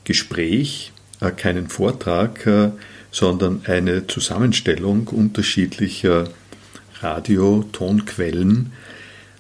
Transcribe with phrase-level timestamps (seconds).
[0.04, 0.92] Gespräch,
[1.30, 2.72] keinen Vortrag, äh,
[3.12, 6.30] sondern eine Zusammenstellung unterschiedlicher
[7.02, 8.72] Radio-Tonquellen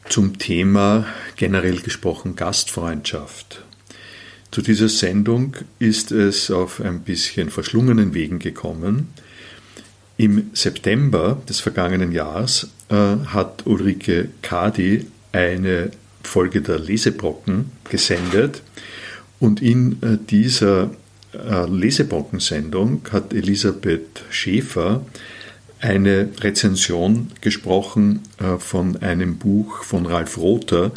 [0.07, 3.63] zum Thema generell gesprochen Gastfreundschaft.
[4.52, 9.13] Zu dieser Sendung ist es auf ein bisschen verschlungenen Wegen gekommen.
[10.18, 18.62] Im September des vergangenen Jahres äh, hat Ulrike Kadi eine Folge der Lesebrocken gesendet
[19.40, 20.91] und in äh, dieser
[21.34, 25.05] äh, Lesebrockensendung hat Elisabeth Schäfer
[25.79, 30.91] eine Rezension gesprochen äh, von einem Buch von Ralf Rother,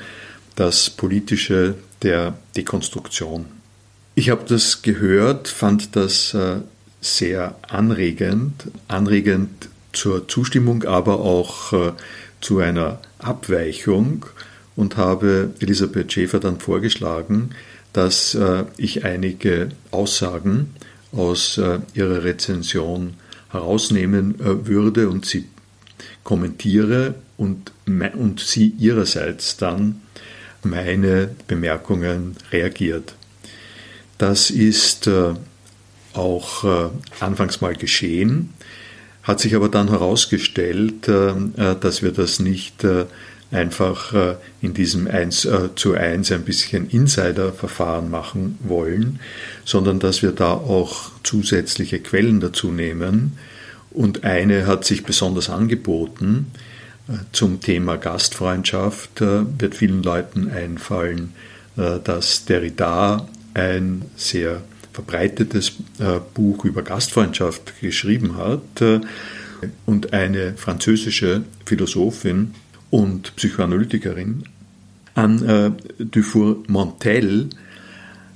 [0.56, 3.46] Das Politische der Dekonstruktion.
[4.14, 6.56] Ich habe das gehört, fand das äh,
[7.00, 11.92] sehr anregend, anregend zur Zustimmung, aber auch
[12.40, 14.26] zu einer Abweichung
[14.76, 17.50] und habe Elisabeth Schäfer dann vorgeschlagen,
[17.94, 20.74] dass äh, ich einige Aussagen
[21.12, 23.14] aus äh, ihrer Rezension
[23.50, 25.46] herausnehmen äh, würde und sie
[26.24, 30.02] kommentiere und, und sie ihrerseits dann
[30.62, 33.14] meine Bemerkungen reagiert.
[34.18, 35.10] Das ist
[36.14, 38.54] auch anfangs mal geschehen,
[39.22, 42.86] hat sich aber dann herausgestellt, dass wir das nicht
[43.54, 49.20] einfach äh, in diesem 1 äh, zu 1 ein bisschen Insider-Verfahren machen wollen,
[49.64, 53.38] sondern dass wir da auch zusätzliche Quellen dazu nehmen.
[53.90, 56.50] Und eine hat sich besonders angeboten
[57.08, 61.32] äh, zum Thema Gastfreundschaft, wird vielen Leuten einfallen,
[61.76, 64.62] dass Derrida ein sehr
[64.92, 65.72] verbreitetes
[66.34, 69.02] Buch über Gastfreundschaft geschrieben hat
[69.84, 72.54] und eine französische Philosophin,
[72.94, 74.44] und Psychoanalytikerin,
[75.16, 77.50] Anne äh, Dufour-Montel,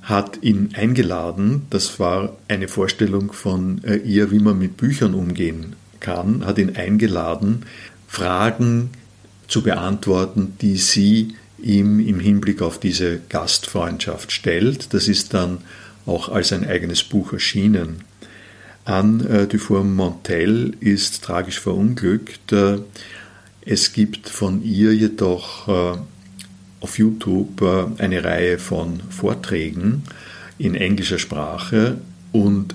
[0.01, 5.77] hat ihn eingeladen, das war eine Vorstellung von äh, ihr, wie man mit Büchern umgehen
[6.01, 7.63] kann, hat ihn eingeladen,
[8.09, 8.89] Fragen
[9.47, 14.93] zu beantworten, die sie ihm im Hinblick auf diese Gastfreundschaft stellt.
[14.93, 15.59] Das ist dann
[16.05, 18.03] auch als ein eigenes Buch erschienen.
[18.83, 22.53] Anne äh, Dufour-Montel ist tragisch verunglückt
[23.71, 25.99] es gibt von ihr jedoch äh,
[26.81, 30.01] auf YouTube äh, eine Reihe von Vorträgen
[30.57, 31.97] in englischer Sprache
[32.31, 32.73] und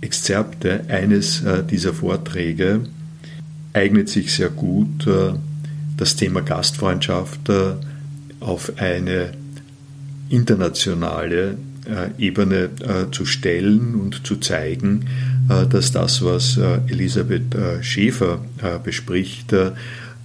[0.00, 2.82] Exzerpte eines äh, dieser Vorträge
[3.72, 5.08] eignet sich sehr gut,
[5.96, 7.50] das Thema Gastfreundschaft
[8.38, 9.32] auf eine
[10.28, 11.56] internationale
[12.18, 12.68] Ebene
[13.12, 15.06] zu stellen und zu zeigen,
[15.48, 18.40] dass das, was äh, Elisabeth äh, Schäfer
[18.84, 19.54] bespricht,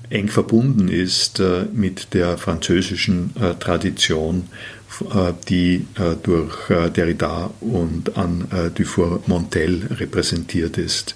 [0.09, 1.41] eng verbunden ist
[1.73, 4.47] mit der französischen Tradition,
[5.49, 5.85] die
[6.23, 6.55] durch
[6.95, 11.15] Derrida und Anne Dufour-Montel repräsentiert ist.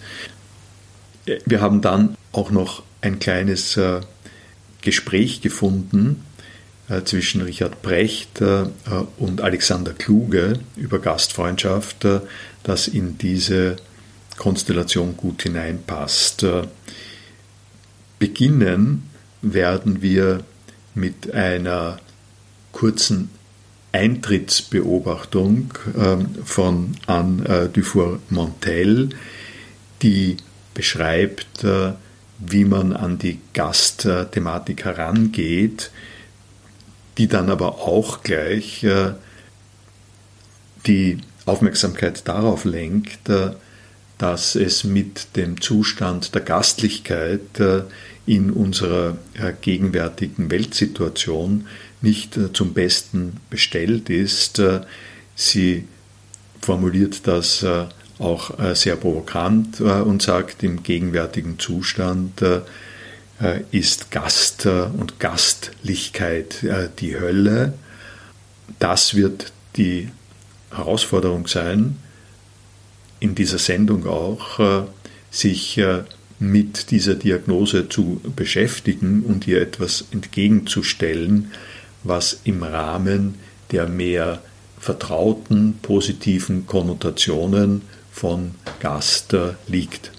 [1.46, 3.80] Wir haben dann auch noch ein kleines
[4.82, 6.26] Gespräch gefunden
[7.06, 8.42] zwischen Richard Brecht
[9.18, 12.06] und Alexander Kluge über Gastfreundschaft,
[12.64, 13.78] das in diese
[14.41, 16.47] Konstellation gut hineinpasst.
[18.18, 19.07] Beginnen
[19.44, 20.44] werden wir
[20.96, 22.00] mit einer
[22.72, 23.29] kurzen
[23.91, 29.09] Eintrittsbeobachtung ähm, von Anne äh, Dufour-Montel,
[30.02, 30.38] die
[30.73, 31.91] beschreibt, äh,
[32.40, 35.91] wie man an die Gastthematik herangeht,
[37.20, 39.11] die dann aber auch gleich äh,
[40.87, 43.29] die Aufmerksamkeit darauf lenkt,
[44.22, 47.82] dass es mit dem Zustand der Gastlichkeit äh,
[48.28, 51.66] in unserer äh, gegenwärtigen Weltsituation
[52.02, 54.62] nicht äh, zum Besten bestellt ist.
[55.35, 55.88] Sie
[56.62, 57.66] formuliert das
[58.20, 62.44] auch sehr provokant und sagt, im gegenwärtigen Zustand
[63.72, 66.58] ist Gast und Gastlichkeit
[67.00, 67.73] die Hölle.
[68.78, 70.09] Das wird die
[70.70, 71.97] Herausforderung sein,
[73.22, 74.84] in dieser Sendung auch, äh,
[75.29, 76.03] sich äh,
[76.40, 81.52] mit dieser Diagnose zu beschäftigen und ihr etwas entgegenzustellen,
[82.03, 83.35] was im Rahmen
[83.72, 84.41] der mehr
[84.79, 89.35] vertrauten positiven Konnotationen von Gast
[89.68, 90.12] liegt.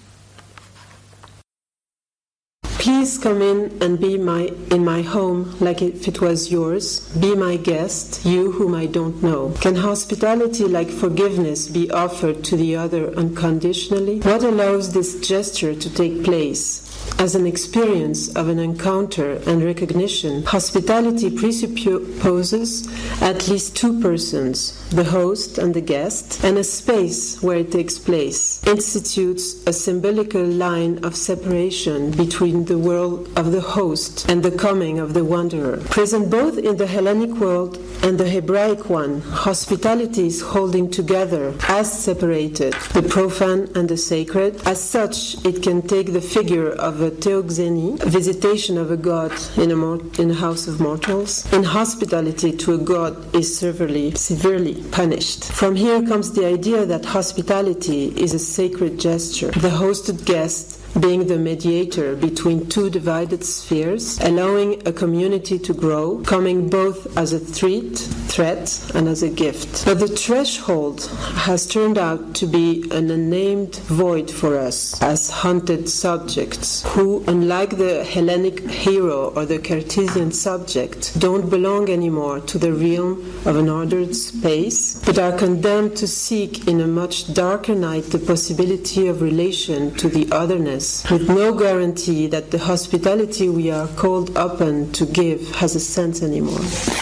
[2.83, 6.99] Please come in and be my in my home like if it was yours.
[7.17, 9.55] Be my guest, you whom I don't know.
[9.61, 14.19] Can hospitality like forgiveness be offered to the other unconditionally?
[14.19, 16.92] What allows this gesture to take place?
[17.19, 22.89] As an experience of an encounter and recognition, hospitality presupposes
[23.23, 27.99] at least two persons, the host and the guest, and a space where it takes
[27.99, 34.51] place, institutes a symbolical line of separation between the world of the host and the
[34.51, 35.77] coming of the wanderer.
[35.91, 41.93] Present both in the Hellenic world and the Hebraic one, hospitality is holding together, as
[41.93, 44.61] separated, the profane and the sacred.
[44.67, 49.71] As such, it can take the figure of a theoxeny, visitation of a god in
[49.71, 51.53] a, in a house of mortals.
[51.53, 55.45] In hospitality to a god is severely, severely punished.
[55.53, 59.51] From here comes the idea that hospitality is a sacred gesture.
[59.51, 66.19] The hosted guest being the mediator between two divided spheres, allowing a community to grow,
[66.25, 67.97] coming both as a threat,
[68.29, 69.85] threat and as a gift.
[69.85, 71.07] But the threshold
[71.47, 77.79] has turned out to be an unnamed void for us as hunted subjects who, unlike
[77.79, 83.13] the Hellenic hero or the Cartesian subject, don't belong anymore to the realm
[83.47, 88.19] of an ordered space, but are condemned to seek in a much darker night the
[88.19, 94.31] possibility of relation to the otherness with no guarantee that the hospitality we are called
[94.37, 97.02] upon to give has a sense anymore.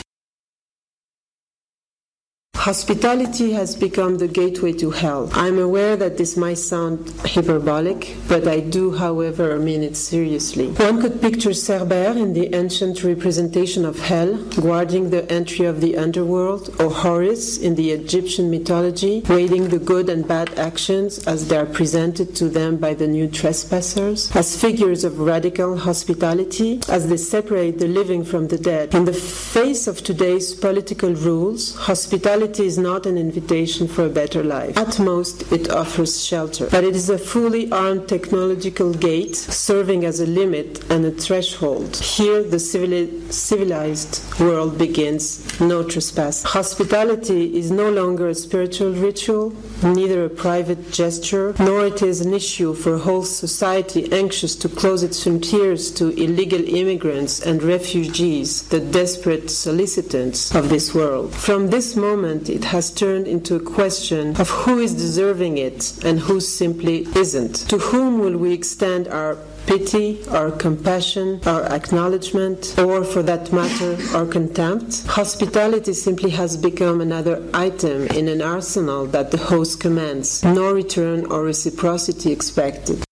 [2.61, 5.31] Hospitality has become the gateway to hell.
[5.33, 10.69] I'm aware that this might sound hyperbolic, but I do, however, mean it seriously.
[10.73, 15.97] One could picture Cerber in the ancient representation of hell, guarding the entry of the
[15.97, 21.57] underworld, or Horus in the Egyptian mythology, weighing the good and bad actions as they
[21.57, 27.17] are presented to them by the new trespassers, as figures of radical hospitality, as they
[27.17, 28.95] separate the living from the dead.
[28.95, 34.43] In the face of today's political rules, hospitality is not an invitation for a better
[34.43, 34.76] life.
[34.76, 36.69] At most, it offers shelter.
[36.70, 41.97] But it is a fully armed technological gate serving as a limit and a threshold.
[41.97, 45.61] Here, the civilized world begins.
[45.61, 46.43] No trespass.
[46.43, 52.32] Hospitality is no longer a spiritual ritual, neither a private gesture, nor it is an
[52.32, 58.69] issue for a whole society anxious to close its frontiers to illegal immigrants and refugees,
[58.69, 61.35] the desperate solicitants of this world.
[61.35, 66.20] From this moment, it has turned into a question of who is deserving it and
[66.20, 67.69] who simply isn't.
[67.69, 73.96] To whom will we extend our pity, our compassion, our acknowledgement, or for that matter,
[74.16, 75.06] our contempt.
[75.06, 81.26] Hospitality simply has become another item in an arsenal that the host commands, no return
[81.26, 83.04] or reciprocity expected.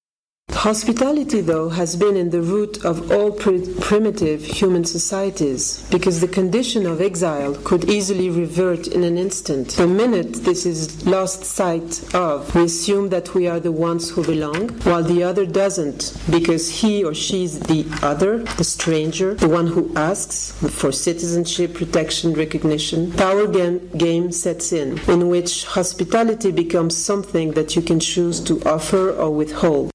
[0.59, 6.85] Hospitality, though, has been in the root of all primitive human societies because the condition
[6.85, 9.69] of exile could easily revert in an instant.
[9.77, 14.25] The minute this is lost sight of, we assume that we are the ones who
[14.25, 19.49] belong, while the other doesn't because he or she is the other, the stranger, the
[19.49, 23.13] one who asks for citizenship, protection, recognition.
[23.13, 28.61] Power game, game sets in, in which hospitality becomes something that you can choose to
[28.65, 29.93] offer or withhold.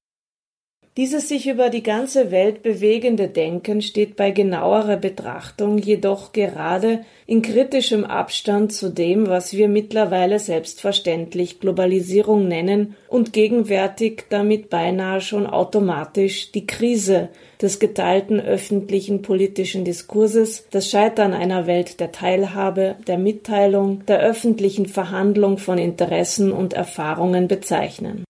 [0.96, 7.42] Dieses sich über die ganze Welt bewegende Denken steht bei genauerer Betrachtung jedoch gerade in
[7.42, 15.48] kritischem Abstand zu dem, was wir mittlerweile selbstverständlich Globalisierung nennen und gegenwärtig damit beinahe schon
[15.48, 17.28] automatisch die Krise
[17.60, 24.86] des geteilten öffentlichen politischen Diskurses, das Scheitern einer Welt der Teilhabe, der Mitteilung, der öffentlichen
[24.86, 28.22] Verhandlung von Interessen und Erfahrungen bezeichnen.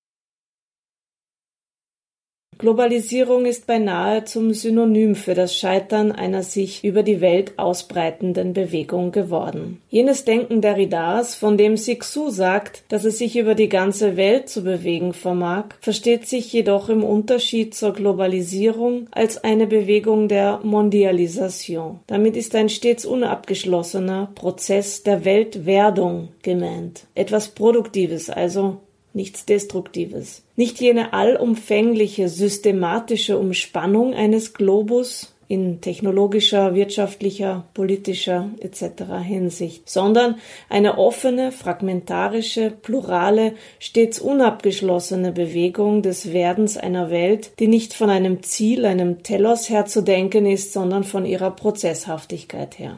[2.65, 9.13] Globalisierung ist beinahe zum Synonym für das Scheitern einer sich über die Welt ausbreitenden Bewegung
[9.13, 9.83] geworden.
[9.91, 14.65] Jenes Denken Derridas, von dem Sixu sagt, dass es sich über die ganze Welt zu
[14.65, 22.01] bewegen vermag, versteht sich jedoch im Unterschied zur Globalisierung als eine Bewegung der Mondialisation.
[22.07, 27.03] Damit ist ein stets unabgeschlossener Prozess der Weltwerdung gemeint.
[27.15, 28.79] Etwas Produktives, also
[29.15, 30.43] nichts Destruktives.
[30.57, 39.05] Nicht jene allumfängliche, systematische Umspannung eines Globus in technologischer, wirtschaftlicher, politischer etc.
[39.23, 40.37] Hinsicht, sondern
[40.69, 48.43] eine offene, fragmentarische, plurale, stets unabgeschlossene Bewegung des Werdens einer Welt, die nicht von einem
[48.43, 52.97] Ziel, einem Telos her zu denken ist, sondern von ihrer Prozesshaftigkeit her.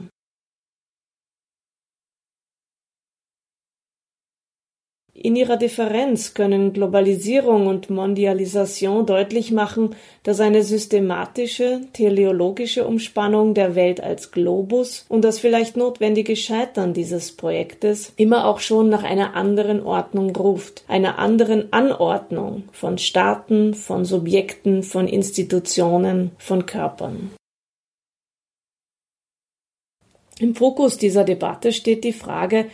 [5.27, 13.75] In ihrer Differenz können Globalisierung und Mondialisation deutlich machen, dass eine systematische, teleologische Umspannung der
[13.75, 19.35] Welt als Globus und das vielleicht notwendige Scheitern dieses Projektes immer auch schon nach einer
[19.35, 27.33] anderen Ordnung ruft, einer anderen Anordnung von Staaten, von Subjekten, von Institutionen, von Körpern.
[30.39, 32.67] Im Fokus dieser Debatte steht die Frage,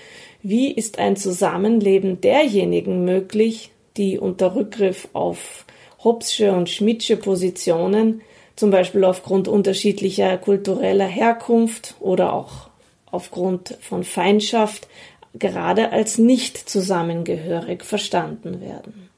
[0.43, 5.65] wie ist ein Zusammenleben derjenigen möglich, die unter Rückgriff auf
[6.03, 8.23] Hobbesche und Schmidtsche Positionen,
[8.57, 12.69] zum Beispiel aufgrund unterschiedlicher kultureller Herkunft oder auch
[13.11, 14.89] aufgrund von Feindschaft,
[15.35, 19.09] gerade als nicht zusammengehörig verstanden werden.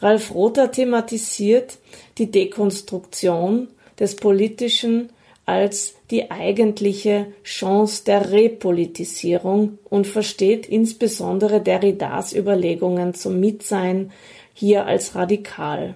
[0.00, 1.78] Ralf Rother thematisiert
[2.18, 5.10] die Dekonstruktion des Politischen
[5.48, 14.12] als die eigentliche Chance der Repolitisierung und versteht insbesondere Derridas Überlegungen zum Mitsein
[14.52, 15.94] hier als radikal.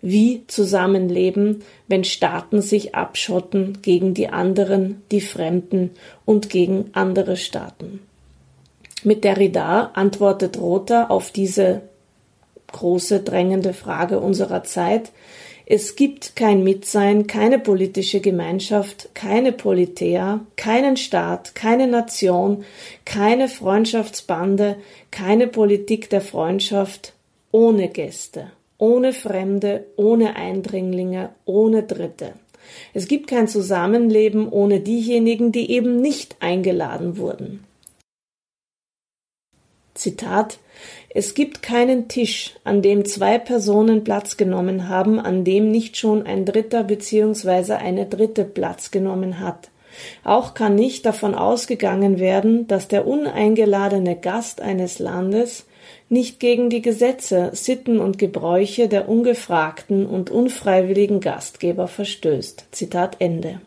[0.00, 5.90] Wie zusammenleben, wenn Staaten sich abschotten gegen die anderen, die Fremden
[6.24, 8.00] und gegen andere Staaten?
[9.04, 11.82] Mit Derrida antwortet Rother auf diese
[12.72, 15.12] große drängende Frage unserer Zeit,
[15.70, 22.64] es gibt kein Mitsein, keine politische Gemeinschaft, keine Politea, keinen Staat, keine Nation,
[23.04, 24.76] keine Freundschaftsbande,
[25.10, 27.12] keine Politik der Freundschaft
[27.52, 32.32] ohne Gäste, ohne Fremde, ohne Eindringlinge, ohne Dritte.
[32.94, 37.62] Es gibt kein Zusammenleben ohne diejenigen, die eben nicht eingeladen wurden.
[39.92, 40.60] Zitat
[41.10, 46.26] Es gibt keinen Tisch, an dem zwei Personen Platz genommen haben, an dem nicht schon
[46.26, 47.74] ein Dritter bzw.
[47.74, 49.70] eine Dritte Platz genommen hat.
[50.22, 55.66] Auch kann nicht davon ausgegangen werden, dass der uneingeladene Gast eines Landes
[56.10, 62.66] nicht gegen die Gesetze, Sitten und Gebräuche der ungefragten und unfreiwilligen Gastgeber verstößt.
[62.70, 63.60] Zitat Ende.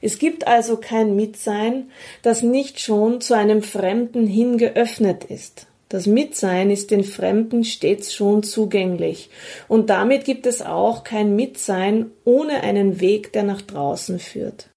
[0.00, 1.90] Es gibt also kein Mitsein,
[2.22, 5.66] das nicht schon zu einem Fremden hin geöffnet ist.
[5.88, 9.30] Das Mitsein ist den Fremden stets schon zugänglich,
[9.68, 14.68] und damit gibt es auch kein Mitsein ohne einen Weg, der nach draußen führt.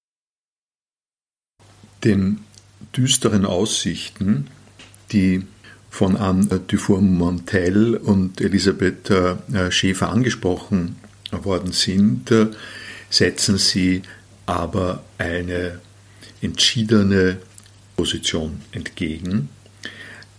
[2.02, 2.40] Den
[2.96, 4.48] düsteren Aussichten,
[5.12, 5.42] die
[5.90, 10.96] von Anne Dufour-Montel und Elisabeth äh, Schäfer angesprochen
[11.30, 12.46] worden sind, äh,
[13.10, 14.00] setzen sie
[14.46, 15.80] aber eine
[16.40, 17.38] entschiedene
[17.96, 19.48] Position entgegen.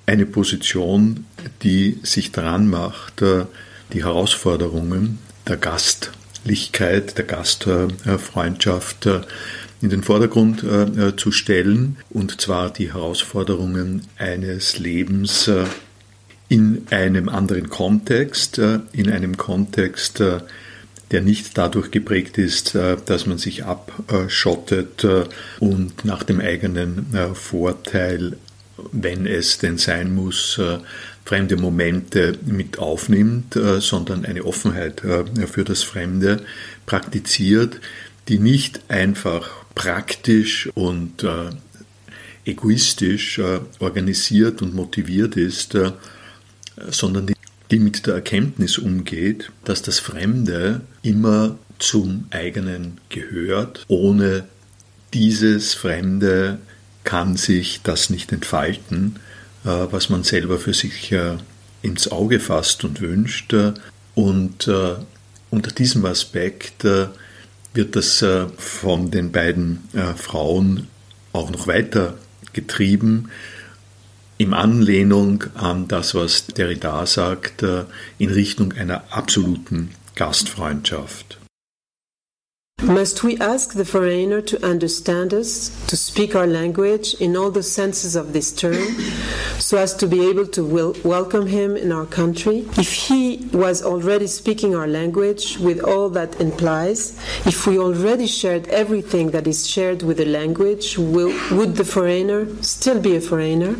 [0.05, 1.25] Eine Position,
[1.61, 3.45] die sich daran macht, äh,
[3.93, 9.21] die Herausforderungen der Gastlichkeit, der Gastfreundschaft äh,
[9.81, 15.49] in den Vordergrund äh, zu stellen, und zwar die Herausforderungen eines Lebens
[16.47, 20.23] in einem anderen Kontext, in einem Kontext,
[21.13, 25.25] der nicht dadurch geprägt ist, äh, dass man sich abschottet äh,
[25.59, 28.35] und nach dem eigenen äh, Vorteil,
[28.91, 30.59] wenn es denn sein muss,
[31.23, 36.41] fremde Momente mit aufnimmt, sondern eine Offenheit für das Fremde
[36.87, 37.79] praktiziert,
[38.27, 41.23] die nicht einfach praktisch und
[42.45, 43.39] egoistisch
[43.79, 45.77] organisiert und motiviert ist,
[46.89, 47.32] sondern die
[47.73, 53.83] die mit der Erkenntnis umgeht, dass das Fremde immer zum eigenen gehört.
[53.87, 54.43] Ohne
[55.11, 56.59] dieses Fremde
[57.03, 59.15] kann sich das nicht entfalten,
[59.65, 61.37] äh, was man selber für sich äh,
[61.81, 63.55] ins Auge fasst und wünscht.
[64.13, 64.93] Und äh,
[65.49, 68.25] unter diesem Aspekt wird das
[68.57, 69.79] von den beiden
[70.15, 70.87] Frauen
[71.31, 72.17] auch noch weiter
[72.53, 73.29] getrieben
[74.43, 77.85] in Anlehnung an das, was Derrida sagt, äh,
[78.17, 81.37] in Richtung einer absoluten Gastfreundschaft.
[82.83, 87.63] Must we ask the foreigner to understand us, to speak our language in all the
[87.63, 88.99] senses of this term,
[89.57, 92.65] so as to be able to wel welcome him in our country?
[92.77, 98.67] If he was already speaking our language with all that implies, if we already shared
[98.67, 103.77] everything that is shared with the language, will, would the foreigner still be a foreigner?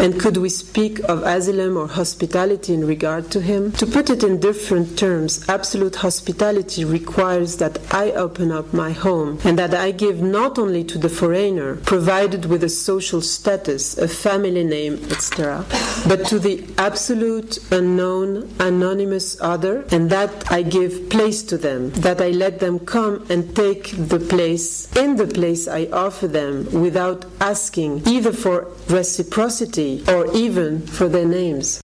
[0.00, 3.70] And could we speak of asylum or hospitality in regard to him?
[3.72, 9.38] To put it in different terms, absolute hospitality requires that I open up my home,
[9.44, 14.08] and that I give not only to the foreigner, provided with a social status, a
[14.08, 15.66] family name, etc.,
[16.08, 22.22] but to the absolute, unknown, anonymous other, and that I give place to them, that
[22.22, 27.26] I let them come and take the place in the place I offer them without
[27.38, 31.82] asking either for reciprocity or even for their names.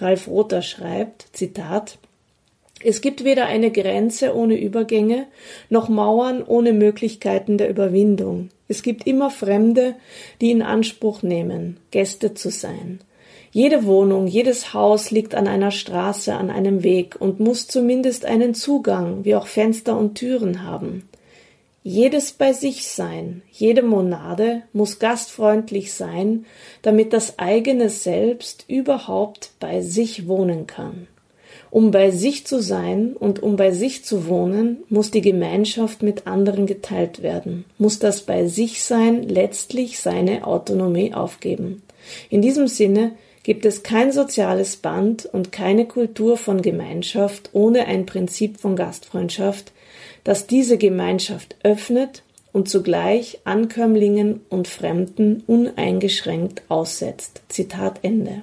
[0.00, 1.98] Ralf Rother schreibt, Zitat,
[2.84, 5.26] es gibt weder eine Grenze ohne Übergänge,
[5.70, 8.50] noch Mauern ohne Möglichkeiten der Überwindung.
[8.68, 9.94] Es gibt immer Fremde,
[10.40, 13.00] die in Anspruch nehmen, Gäste zu sein.
[13.52, 18.54] Jede Wohnung, jedes Haus liegt an einer Straße, an einem Weg und muss zumindest einen
[18.54, 21.08] Zugang, wie auch Fenster und Türen haben.
[21.84, 26.46] Jedes bei sich sein, jede Monade muss gastfreundlich sein,
[26.80, 31.08] damit das eigene Selbst überhaupt bei sich wohnen kann.
[31.72, 36.26] Um bei sich zu sein und um bei sich zu wohnen, muss die Gemeinschaft mit
[36.26, 41.80] anderen geteilt werden, muss das bei sich sein letztlich seine Autonomie aufgeben.
[42.28, 43.12] In diesem Sinne
[43.42, 49.72] gibt es kein soziales Band und keine Kultur von Gemeinschaft ohne ein Prinzip von Gastfreundschaft,
[50.24, 57.40] das diese Gemeinschaft öffnet und zugleich Ankömmlingen und Fremden uneingeschränkt aussetzt.
[57.48, 58.42] Zitat Ende.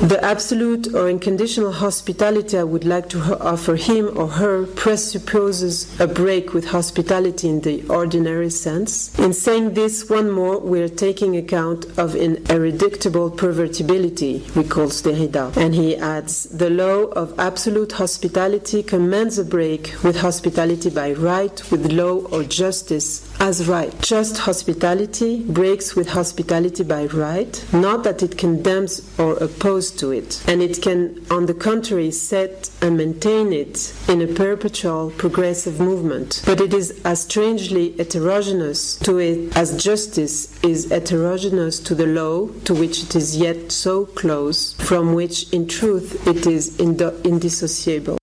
[0.00, 6.06] The absolute or unconditional hospitality I would like to offer him or her presupposes a
[6.06, 9.16] break with hospitality in the ordinary sense.
[9.18, 15.54] In saying this, one more, we are taking account of an irreducible pervertibility, recalls Derrida.
[15.58, 21.70] And he adds, the law of absolute hospitality commands a break with hospitality by right,
[21.70, 23.98] with law or justice as right.
[24.02, 30.44] Just hospitality breaks with hospitality by right, not that it condemns or opposes to it,
[30.46, 36.42] and it can, on the contrary, set and maintain it in a perpetual progressive movement.
[36.44, 42.48] But it is as strangely heterogeneous to it as justice is heterogeneous to the law
[42.64, 48.19] to which it is yet so close, from which in truth it is indissociable.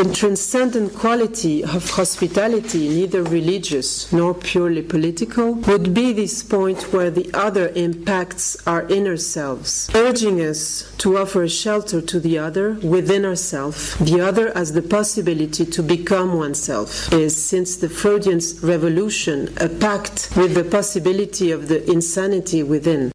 [0.00, 7.10] The transcendent quality of hospitality, neither religious nor purely political, would be this point where
[7.10, 13.26] the other impacts our inner selves, urging us to offer shelter to the other within
[13.26, 19.68] ourselves, the other as the possibility to become oneself, is, since the Freudian revolution, a
[19.68, 23.12] pact with the possibility of the insanity within.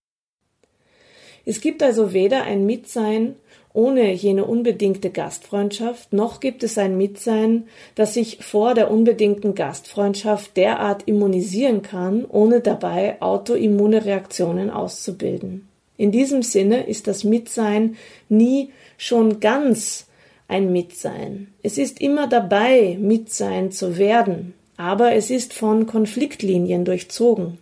[1.48, 3.38] Es gibt also weder ein Mitsein
[3.76, 10.56] ohne jene unbedingte Gastfreundschaft, noch gibt es ein Mitsein, das sich vor der unbedingten Gastfreundschaft
[10.58, 15.68] derart immunisieren kann, ohne dabei autoimmune Reaktionen auszubilden.
[15.98, 17.98] In diesem Sinne ist das Mitsein
[18.30, 20.08] nie schon ganz
[20.48, 21.54] ein Mitsein.
[21.64, 27.58] Es ist immer dabei, Mitsein zu werden, aber es ist von Konfliktlinien durchzogen.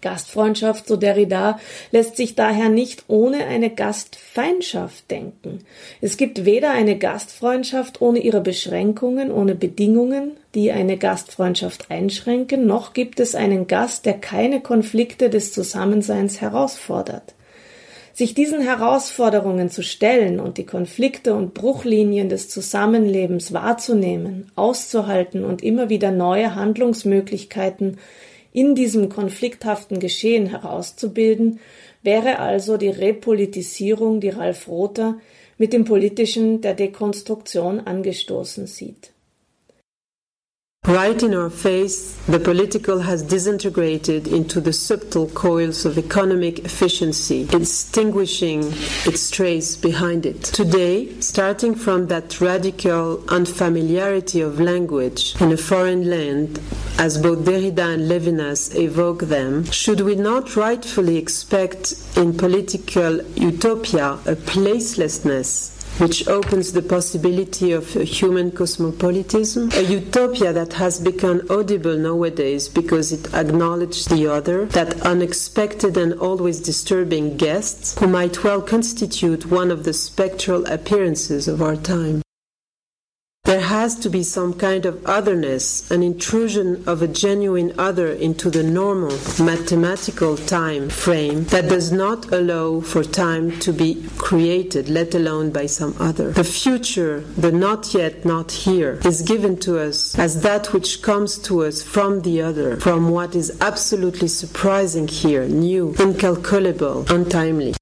[0.00, 1.58] Gastfreundschaft, so Derrida,
[1.90, 5.60] lässt sich daher nicht ohne eine Gastfeindschaft denken.
[6.00, 12.92] Es gibt weder eine Gastfreundschaft ohne ihre Beschränkungen, ohne Bedingungen, die eine Gastfreundschaft einschränken, noch
[12.92, 17.34] gibt es einen Gast, der keine Konflikte des Zusammenseins herausfordert.
[18.12, 25.62] Sich diesen Herausforderungen zu stellen und die Konflikte und Bruchlinien des Zusammenlebens wahrzunehmen, auszuhalten und
[25.62, 27.98] immer wieder neue Handlungsmöglichkeiten
[28.52, 31.60] in diesem konflikthaften Geschehen herauszubilden,
[32.02, 35.18] wäre also die Repolitisierung, die Ralf Rother
[35.58, 39.12] mit dem Politischen der Dekonstruktion angestoßen sieht.
[40.90, 47.46] Right in our face, the political has disintegrated into the subtle coils of economic efficiency,
[47.52, 48.64] extinguishing
[49.06, 50.42] its trace behind it.
[50.42, 56.58] Today, starting from that radical unfamiliarity of language in a foreign land,
[56.98, 64.14] as both Derrida and Levinas evoke them, should we not rightfully expect in political utopia
[64.26, 71.42] a placelessness which opens the possibility of a human cosmopolitanism, a utopia that has become
[71.50, 78.42] audible nowadays because it acknowledges the other, that unexpected and always disturbing guest who might
[78.42, 82.22] well constitute one of the spectral appearances of our time.
[83.50, 88.48] There has to be some kind of otherness, an intrusion of a genuine other into
[88.48, 95.16] the normal mathematical time frame that does not allow for time to be created, let
[95.16, 96.30] alone by some other.
[96.30, 101.36] The future, the not yet, not here, is given to us as that which comes
[101.38, 107.74] to us from the other, from what is absolutely surprising here, new, incalculable, untimely.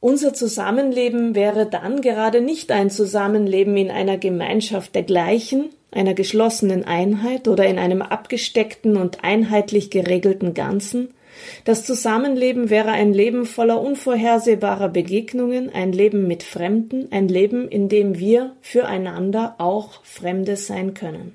[0.00, 6.84] Unser Zusammenleben wäre dann gerade nicht ein Zusammenleben in einer Gemeinschaft der Gleichen, einer geschlossenen
[6.84, 11.14] Einheit oder in einem abgesteckten und einheitlich geregelten Ganzen.
[11.64, 17.88] Das Zusammenleben wäre ein Leben voller unvorhersehbarer Begegnungen, ein Leben mit Fremden, ein Leben, in
[17.88, 21.34] dem wir füreinander auch Fremde sein können.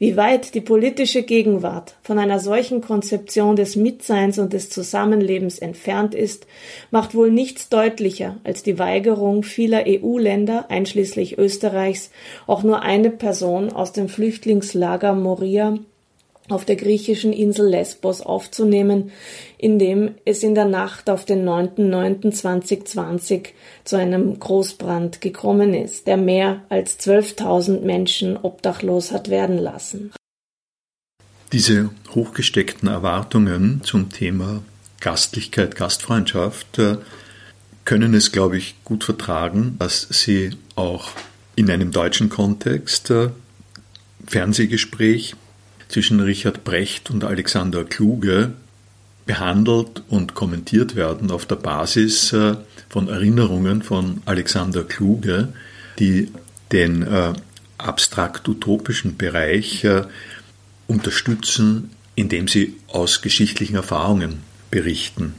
[0.00, 6.14] Wie weit die politische Gegenwart von einer solchen Konzeption des Mitseins und des Zusammenlebens entfernt
[6.14, 6.46] ist,
[6.92, 12.12] macht wohl nichts deutlicher als die Weigerung vieler EU-Länder, einschließlich Österreichs,
[12.46, 15.78] auch nur eine Person aus dem Flüchtlingslager Moria
[16.48, 19.10] auf der griechischen Insel Lesbos aufzunehmen,
[19.58, 23.48] indem es in der Nacht auf den 9.9.2020
[23.84, 30.12] zu einem Großbrand gekommen ist, der mehr als 12.000 Menschen obdachlos hat werden lassen.
[31.52, 34.62] Diese hochgesteckten Erwartungen zum Thema
[35.00, 36.98] Gastlichkeit, Gastfreundschaft äh,
[37.84, 41.10] können es, glaube ich, gut vertragen, dass sie auch
[41.56, 43.30] in einem deutschen Kontext äh,
[44.26, 45.34] Fernsehgespräch
[45.88, 48.52] zwischen Richard Brecht und Alexander Kluge
[49.26, 52.56] behandelt und kommentiert werden auf der Basis äh,
[52.88, 55.52] von Erinnerungen von Alexander Kluge,
[55.98, 56.32] die
[56.72, 57.34] den äh,
[57.76, 60.04] abstrakt-utopischen Bereich äh,
[60.86, 65.34] unterstützen, indem sie aus geschichtlichen Erfahrungen berichten.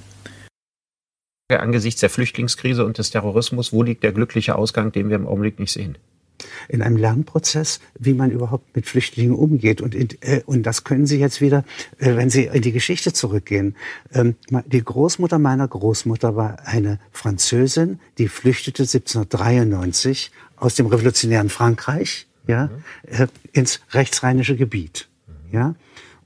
[1.52, 5.60] Angesichts der Flüchtlingskrise und des Terrorismus, wo liegt der glückliche Ausgang, den wir im Augenblick
[5.60, 5.98] nicht sehen?
[6.70, 9.82] In einem Lernprozess, wie man überhaupt mit Flüchtlingen umgeht.
[9.82, 11.66] Und, in, äh, und das können Sie jetzt wieder,
[11.98, 13.76] äh, wenn Sie in die Geschichte zurückgehen.
[14.14, 14.36] Ähm,
[14.68, 22.68] die Großmutter meiner Großmutter war eine Französin, die flüchtete 1793 aus dem revolutionären Frankreich ja,
[22.68, 22.72] mhm.
[23.08, 25.10] äh, ins rechtsrheinische Gebiet.
[25.28, 25.34] Mhm.
[25.52, 25.76] Ja.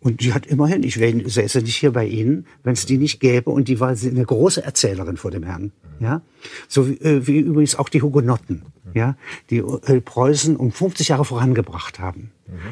[0.04, 3.50] Und die hat immerhin, ich säße nicht hier bei Ihnen, wenn es die nicht gäbe.
[3.50, 5.72] Und die war eine große Erzählerin vor dem Herrn.
[6.00, 6.22] Ja,
[6.68, 8.64] so wie, äh, wie übrigens auch die Hugenotten,
[8.94, 9.16] ja,
[9.50, 12.32] die äh, Preußen um 50 Jahre vorangebracht haben.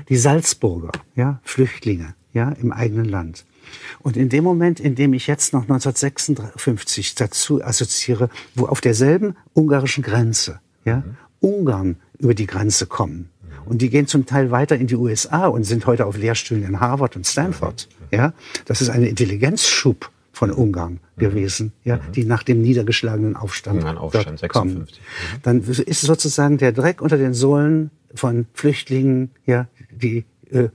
[0.09, 3.45] Die Salzburger, ja, Flüchtlinge, ja, im eigenen Land.
[3.99, 9.37] Und in dem Moment, in dem ich jetzt noch 1956 dazu assoziiere, wo auf derselben
[9.53, 11.03] ungarischen Grenze, ja,
[11.39, 13.29] Ungarn über die Grenze kommen,
[13.65, 16.79] und die gehen zum Teil weiter in die USA und sind heute auf Lehrstühlen in
[16.79, 17.87] Harvard und Stanford.
[18.11, 18.33] Ja,
[18.65, 22.11] das ist ein Intelligenzschub von Ungarn gewesen, ja, mhm.
[22.13, 24.49] die nach dem niedergeschlagenen Aufstand, Ungarn Aufstand 56.
[24.49, 24.73] Kommen.
[24.73, 24.87] Mhm.
[25.43, 30.69] Dann ist sozusagen der Dreck unter den Sohlen von Flüchtlingen, ja, die äh,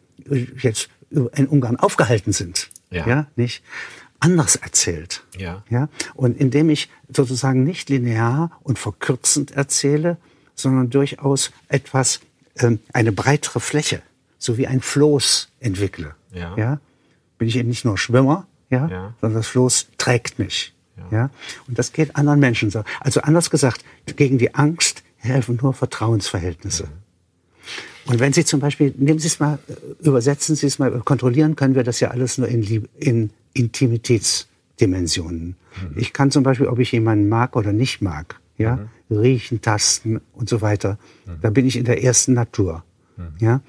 [0.59, 3.63] jetzt in Ungarn aufgehalten sind, ja, ja nicht
[4.21, 5.25] anders erzählt.
[5.37, 5.63] Ja.
[5.69, 5.89] ja.
[6.15, 10.17] Und indem ich sozusagen nicht linear und verkürzend erzähle,
[10.55, 12.21] sondern durchaus etwas
[12.93, 14.03] eine breitere Fläche,
[14.39, 16.15] so wie ein Floß entwickle.
[16.33, 16.57] Ja.
[16.57, 16.81] ja?
[17.39, 19.15] Bin ich eben nicht nur Schwimmer, ja, ja.
[19.21, 20.73] sondern das Floß trägt mich.
[20.97, 21.19] Ja.
[21.19, 21.31] ja.
[21.69, 22.83] Und das geht anderen Menschen so.
[23.01, 23.85] Also anders gesagt,
[24.17, 26.85] gegen die Angst helfen nur Vertrauensverhältnisse.
[26.85, 27.07] Mhm.
[28.07, 29.73] Und wenn Sie zum Beispiel, nehmen Sie es mal, äh,
[30.07, 35.57] übersetzen Sie es mal, kontrollieren können wir das ja alles nur in, in Intimitätsdimensionen.
[35.83, 35.99] Mhm.
[35.99, 40.21] Ich kann zum Beispiel, ob ich jemanden mag oder nicht mag, ja, mhm riechen, tasten
[40.33, 40.99] und so weiter.
[41.27, 41.39] Mhm.
[41.43, 42.85] Da bin ich in der ersten Natur.
[43.17, 43.25] Mhm.
[43.39, 43.61] Ja?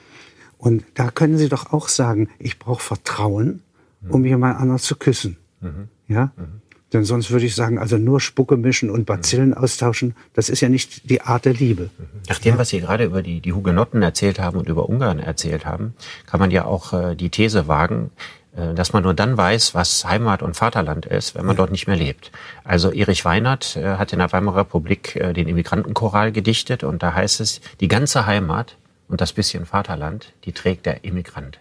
[0.57, 3.61] Und da können Sie doch auch sagen, ich brauche Vertrauen,
[4.01, 4.11] mhm.
[4.11, 5.37] um jemand anders zu küssen.
[5.61, 5.87] Mhm.
[6.07, 6.31] Ja?
[6.35, 6.61] Mhm.
[6.93, 10.69] Denn sonst würde ich sagen, also nur Spucke mischen und Bazillen austauschen, das ist ja
[10.69, 11.89] nicht die Art der Liebe.
[12.29, 15.65] Nach dem, was Sie gerade über die, die Hugenotten erzählt haben und über Ungarn erzählt
[15.65, 15.95] haben,
[16.27, 18.11] kann man ja auch äh, die These wagen,
[18.73, 21.95] dass man nur dann weiß, was Heimat und Vaterland ist, wenn man dort nicht mehr
[21.95, 22.31] lebt.
[22.63, 27.13] Also Erich Weinert äh, hat in der Weimarer Republik äh, den Immigrantenchoral gedichtet und da
[27.13, 28.75] heißt es, die ganze Heimat
[29.07, 31.59] und das bisschen Vaterland, die trägt der Immigrant.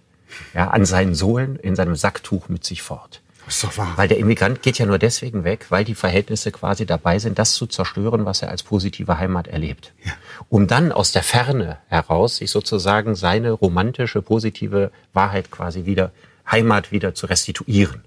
[0.54, 3.20] Ja, an seinen Sohlen in seinem Sacktuch mit sich fort.
[3.46, 3.92] Das ist doch wahr.
[3.94, 7.54] Weil der Immigrant geht ja nur deswegen weg, weil die Verhältnisse quasi dabei sind, das
[7.54, 9.92] zu zerstören, was er als positive Heimat erlebt.
[10.04, 10.12] Ja.
[10.48, 16.10] Um dann aus der Ferne heraus sich sozusagen seine romantische, positive Wahrheit quasi wieder
[16.50, 18.02] Heimat wieder zu restituieren.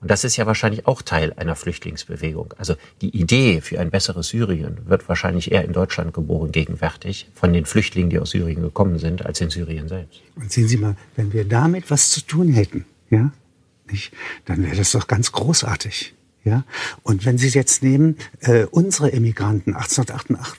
[0.00, 2.54] Und das ist ja wahrscheinlich auch Teil einer Flüchtlingsbewegung.
[2.56, 7.52] Also die Idee für ein besseres Syrien wird wahrscheinlich eher in Deutschland geboren gegenwärtig von
[7.52, 10.22] den Flüchtlingen, die aus Syrien gekommen sind, als in Syrien selbst.
[10.36, 13.30] Und sehen Sie mal, wenn wir damit was zu tun hätten, ja,
[13.90, 14.12] nicht,
[14.46, 16.14] dann wäre das doch ganz großartig.
[16.44, 16.64] Ja?
[17.02, 20.58] Und wenn Sie jetzt nehmen, äh, unsere Emigranten 1888,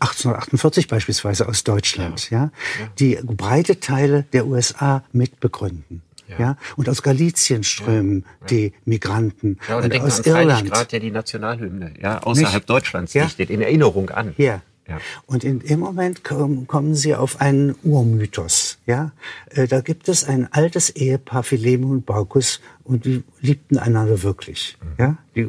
[0.00, 6.02] 1848 äh, beispielsweise aus Deutschland, ja, ja, die breite Teile der USA mitbegründen.
[6.30, 6.38] Ja.
[6.38, 6.56] ja.
[6.76, 8.46] Und aus Galizien strömen ja.
[8.46, 9.58] die Migranten.
[9.68, 10.70] Ja, oder und aus Irland.
[10.70, 12.70] Grad, der die Nationalhymne ja, außerhalb Nicht?
[12.70, 13.24] Deutschlands ja?
[13.24, 14.34] dichtet, in Erinnerung an.
[14.36, 14.62] Ja.
[14.88, 14.98] Ja.
[15.26, 18.78] Und in dem Moment kommen, kommen Sie auf einen Urmythos.
[18.86, 19.12] Ja,
[19.50, 24.76] äh, da gibt es ein altes Ehepaar, Philemon und Baukus, und die liebten einander wirklich.
[24.82, 24.88] Mhm.
[24.98, 25.48] Ja, die,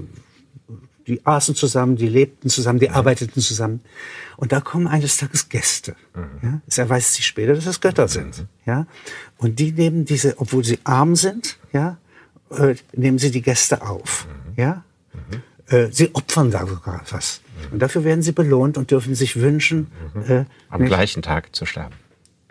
[1.12, 3.82] die aßen zusammen, die lebten zusammen, die arbeiteten zusammen.
[4.38, 5.96] Und da kommen eines Tages Gäste.
[6.42, 6.62] Ja?
[6.66, 8.46] Es erweist sich später, dass es Götter sind.
[8.66, 8.88] Ja?
[9.38, 11.98] Und die nehmen diese, obwohl sie arm sind, ja,
[12.50, 14.26] äh, nehmen sie die Gäste auf.
[14.56, 14.86] Ja?
[15.68, 17.42] Äh, sie opfern da sogar was.
[17.72, 19.92] Und dafür werden sie belohnt und dürfen sich wünschen,
[20.28, 21.96] äh, am gleichen Tag zu sterben.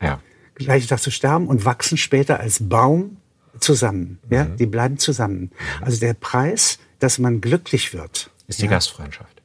[0.02, 0.20] Ja.
[0.54, 3.16] Gleichen Tag zu sterben und wachsen später als Baum
[3.58, 4.18] zusammen.
[4.28, 5.50] Ja, die bleiben zusammen.
[5.80, 8.72] Also der Preis, dass man glücklich wird, ist die ja?
[8.72, 9.40] Gastfreundschaft.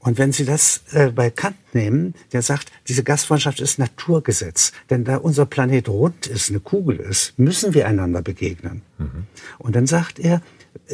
[0.00, 4.72] Und wenn Sie das äh, bei Kant nehmen, der sagt, diese Gastfreundschaft ist Naturgesetz.
[4.90, 8.82] Denn da unser Planet rund ist, eine Kugel ist, müssen wir einander begegnen.
[8.98, 9.26] Mhm.
[9.58, 10.40] Und dann sagt er,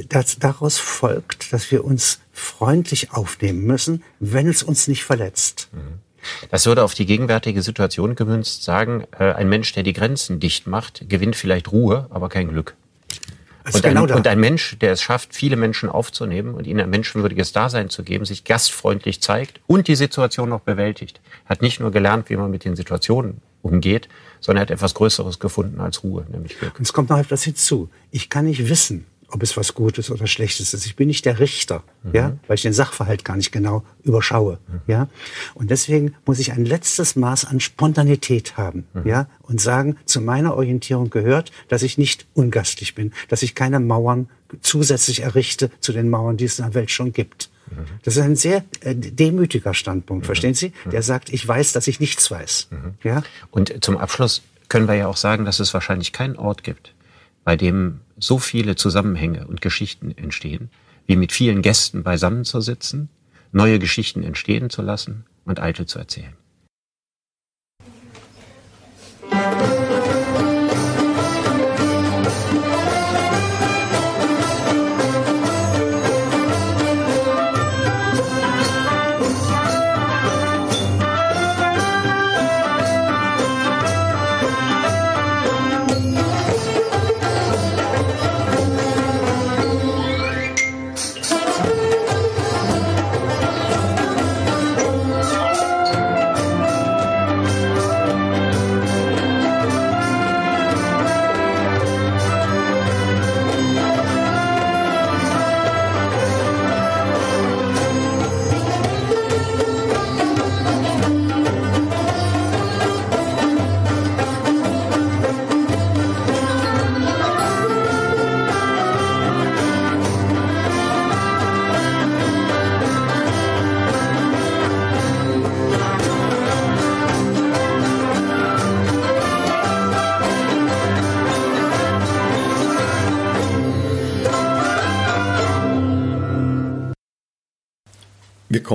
[0.09, 5.69] dass daraus folgt, dass wir uns freundlich aufnehmen müssen, wenn es uns nicht verletzt.
[5.73, 6.01] Mhm.
[6.51, 10.67] Das würde auf die gegenwärtige Situation gemünzt sagen, äh, ein Mensch, der die Grenzen dicht
[10.67, 12.75] macht, gewinnt vielleicht Ruhe, aber kein Glück.
[13.65, 16.81] Also und, genau ein, und, ein, Mensch, der es schafft, viele Menschen aufzunehmen und ihnen
[16.81, 21.81] ein menschenwürdiges Dasein zu geben, sich gastfreundlich zeigt und die Situation noch bewältigt, hat nicht
[21.81, 24.09] nur gelernt, wie man mit den Situationen umgeht,
[24.41, 26.79] sondern hat etwas Größeres gefunden als Ruhe, nämlich Glück.
[26.79, 27.89] Und es kommt noch etwas hinzu.
[28.11, 30.87] Ich kann nicht wissen, ob es was Gutes oder Schlechtes ist.
[30.87, 32.15] Ich bin nicht der Richter, mhm.
[32.15, 34.81] ja, weil ich den Sachverhalt gar nicht genau überschaue, mhm.
[34.87, 35.09] ja.
[35.55, 39.07] Und deswegen muss ich ein letztes Maß an Spontanität haben, mhm.
[39.07, 43.81] ja, und sagen, zu meiner Orientierung gehört, dass ich nicht ungastlich bin, dass ich keine
[43.81, 44.29] Mauern
[44.61, 47.51] zusätzlich errichte zu den Mauern, die es in der Welt schon gibt.
[47.71, 47.87] Mhm.
[48.03, 50.27] Das ist ein sehr äh, demütiger Standpunkt, mhm.
[50.27, 50.73] verstehen Sie?
[50.91, 52.69] Der sagt, ich weiß, dass ich nichts weiß.
[52.71, 52.95] Mhm.
[53.03, 53.23] Ja?
[53.51, 56.94] Und zum Abschluss können wir ja auch sagen, dass es wahrscheinlich keinen Ort gibt,
[57.45, 60.71] bei dem so viele Zusammenhänge und Geschichten entstehen,
[61.07, 63.09] wie mit vielen Gästen beisammenzusitzen,
[63.53, 66.35] neue Geschichten entstehen zu lassen und alte zu erzählen.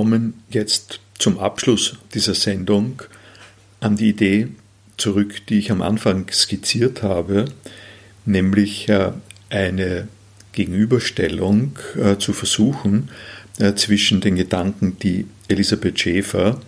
[0.00, 3.02] Kommen jetzt zum Abschluss dieser Sendung
[3.80, 4.48] an die Idee
[4.96, 7.44] zurück, die ich am Anfang skizziert habe,
[8.24, 9.12] nämlich äh,
[9.50, 10.08] eine
[10.52, 13.10] Gegenüberstellung äh, zu versuchen
[13.58, 16.58] äh, zwischen den Gedanken, die Elisabeth Schäfer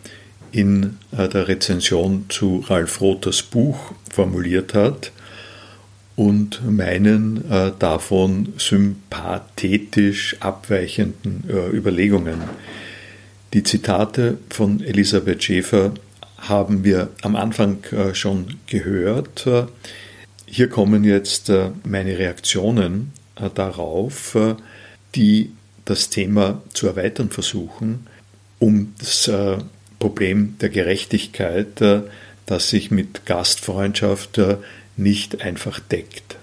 [0.51, 5.11] in der Rezension zu Ralf Rothers Buch formuliert hat
[6.17, 7.43] und meinen
[7.79, 12.43] davon sympathetisch abweichenden Überlegungen.
[13.53, 15.93] Die Zitate von Elisabeth Schäfer
[16.39, 19.47] haben wir am Anfang äh, schon gehört.
[20.47, 24.39] Hier kommen jetzt äh, meine Reaktionen äh, darauf,
[25.15, 25.53] die
[25.85, 28.07] das Thema zu erweitern versuchen,
[28.59, 29.29] um das
[29.99, 31.83] Problem der Gerechtigkeit,
[32.47, 34.41] das sich mit Gastfreundschaft
[34.97, 36.37] nicht einfach deckt.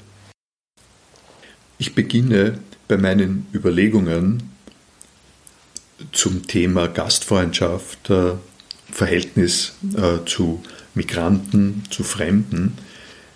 [1.78, 4.52] Ich beginne bei meinen Überlegungen
[6.12, 8.34] zum Thema Gastfreundschaft, äh,
[8.92, 10.64] Verhältnis äh, zu
[10.96, 12.78] Migranten, zu Fremden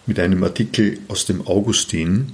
[0.06, 2.34] mit einem Artikel aus dem Augustin,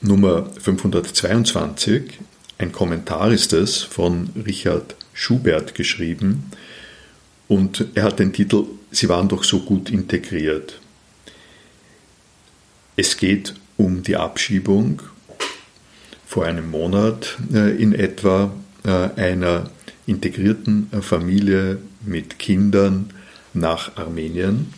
[0.00, 2.18] Nummer 522.
[2.58, 6.50] Ein Kommentar ist es von Richard Schubert geschrieben
[7.48, 10.80] und er hat den Titel Sie waren doch so gut integriert.
[12.96, 15.02] Es geht um die Abschiebung
[16.26, 18.52] vor einem Monat äh, in etwa
[18.90, 19.70] einer
[20.06, 23.10] integrierten äh, Familie mit Kindern
[23.52, 24.72] nach Armenien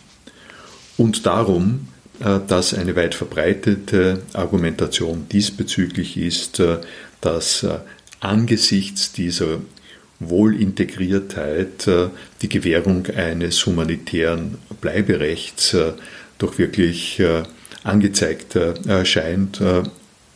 [0.97, 1.87] und darum,
[2.19, 6.61] äh, dass eine weit verbreitete Argumentation diesbezüglich ist,
[7.21, 7.65] dass
[8.19, 9.59] angesichts dieser
[10.19, 11.89] Wohlintegriertheit
[12.41, 15.75] die Gewährung eines humanitären Bleiberechts
[16.37, 17.21] doch wirklich
[17.83, 19.61] angezeigt erscheint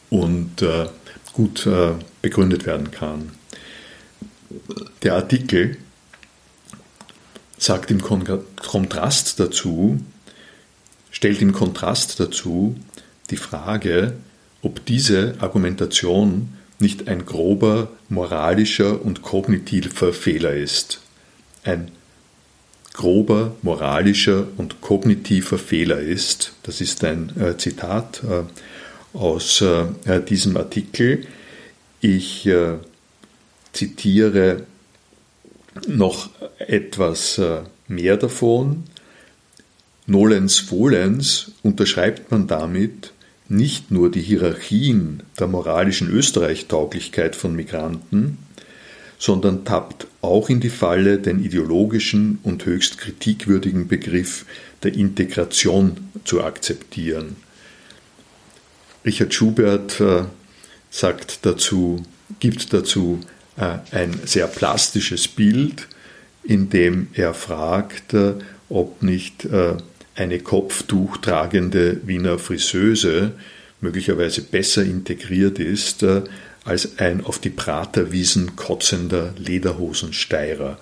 [0.09, 0.65] und
[1.33, 1.69] gut
[2.21, 3.31] begründet werden kann.
[5.01, 5.77] Der Artikel
[7.57, 9.99] sagt im Kontrast dazu,
[11.11, 12.75] stellt im Kontrast dazu
[13.29, 14.15] die Frage,
[14.61, 20.99] ob diese Argumentation nicht ein grober moralischer und kognitiver Fehler ist.
[21.63, 21.91] Ein
[22.93, 26.53] grober moralischer und kognitiver Fehler ist.
[26.63, 31.25] Das ist ein äh, Zitat äh, aus äh, diesem Artikel.
[32.01, 32.75] Ich äh,
[33.73, 34.65] zitiere
[35.87, 38.83] noch etwas äh, mehr davon.
[40.05, 43.13] Nolens volens unterschreibt man damit
[43.49, 48.37] nicht nur die Hierarchien der moralischen Österreichtauglichkeit von Migranten,
[49.17, 54.45] sondern tappt auch in die Falle, den ideologischen und höchst kritikwürdigen Begriff
[54.83, 57.37] der Integration zu akzeptieren.
[59.05, 60.23] Richard Schubert äh,
[60.89, 62.03] sagt dazu,
[62.39, 63.19] gibt dazu
[63.55, 65.87] ein sehr plastisches Bild,
[66.43, 68.33] in dem er fragt, äh,
[68.69, 69.75] ob nicht äh,
[70.15, 73.33] eine Kopftuch tragende Wiener Friseuse
[73.81, 76.05] möglicherweise besser integriert ist
[76.63, 80.77] als ein auf die Praterwiesen kotzender Lederhosensteirer.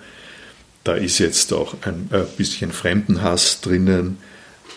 [0.83, 4.17] Da ist jetzt auch ein bisschen Fremdenhass drinnen,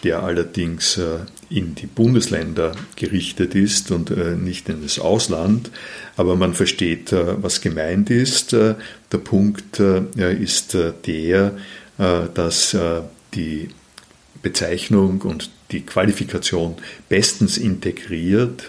[0.05, 1.19] der allerdings äh,
[1.51, 5.71] in die Bundesländer gerichtet ist und äh, nicht in das Ausland.
[6.17, 8.53] Aber man versteht, äh, was gemeint ist.
[8.53, 8.77] Der
[9.23, 10.77] Punkt ist
[11.07, 11.53] der,
[11.97, 12.77] dass
[13.35, 13.69] die
[14.43, 16.75] Bezeichnung und die Qualifikation
[17.09, 18.65] bestens integriert,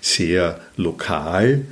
[0.00, 1.66] sehr lokal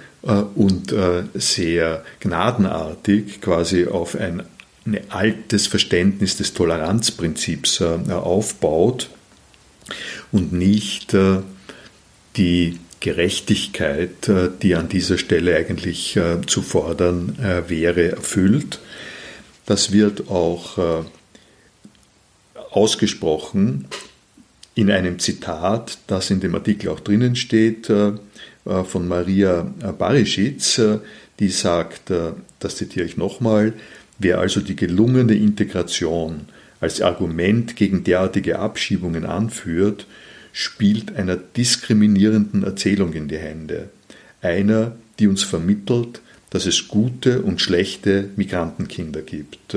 [0.55, 0.95] und
[1.35, 4.45] sehr gnadenartig quasi auf ein
[4.87, 9.11] ein altes Verständnis des Toleranzprinzips äh, aufbaut
[10.35, 11.38] und nicht äh,
[12.37, 18.81] die Gerechtigkeit, äh, die an dieser Stelle eigentlich zu fordern wäre, erfüllt.
[19.64, 21.05] Das wird auch
[22.70, 23.87] ausgesprochen
[24.75, 29.62] in einem Zitat, das in dem Artikel auch drinnen steht, von Maria
[29.99, 30.81] Barischitz,
[31.38, 32.12] die sagt,
[32.59, 33.75] das zitiere ich nochmal,
[34.18, 36.47] Wer also die gelungene Integration
[36.85, 40.07] als Argument gegen derartige Abschiebungen anführt,
[40.53, 43.88] spielt einer diskriminierenden Erzählung in die Hände,
[44.42, 46.20] einer, die uns vermittelt,
[46.51, 49.75] dass es gute und schlechte Migrantenkinder gibt,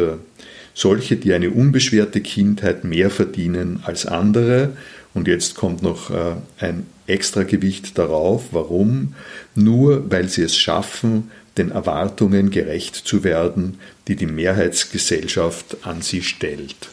[0.73, 4.73] solche, die eine unbeschwerte Kindheit mehr verdienen als andere,
[5.13, 9.15] und jetzt kommt noch äh, ein Extragewicht darauf, warum?
[9.55, 16.21] Nur weil sie es schaffen, den Erwartungen gerecht zu werden, die die Mehrheitsgesellschaft an sie
[16.21, 16.89] stellt.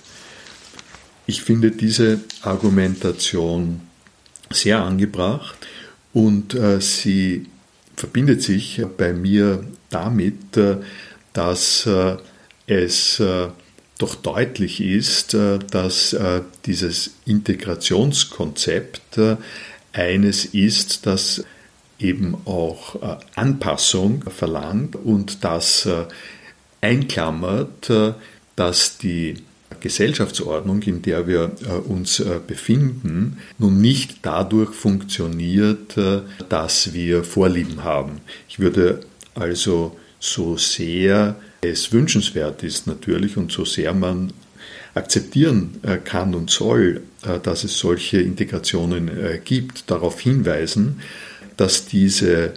[1.27, 3.81] Ich finde diese Argumentation
[4.51, 5.57] sehr angebracht
[6.13, 7.47] und äh, sie
[7.97, 10.77] verbindet sich bei mir damit, äh,
[11.33, 12.17] dass äh,
[12.67, 13.23] es
[13.99, 16.17] doch deutlich ist, dass
[16.65, 19.21] dieses Integrationskonzept
[19.93, 21.45] eines ist, das
[21.99, 22.97] eben auch
[23.35, 25.87] Anpassung verlangt und das
[26.81, 27.93] einklammert,
[28.57, 29.35] dass die
[29.85, 31.53] Gesellschaftsordnung, in der wir
[31.87, 35.95] uns befinden, nun nicht dadurch funktioniert,
[36.49, 38.23] dass wir Vorlieben haben.
[38.49, 39.01] Ich würde
[39.35, 44.33] also so sehr es wünschenswert ist natürlich und so sehr man
[44.95, 47.03] akzeptieren kann und soll,
[47.43, 49.11] dass es solche Integrationen
[49.45, 51.01] gibt, darauf hinweisen,
[51.59, 52.55] dass diese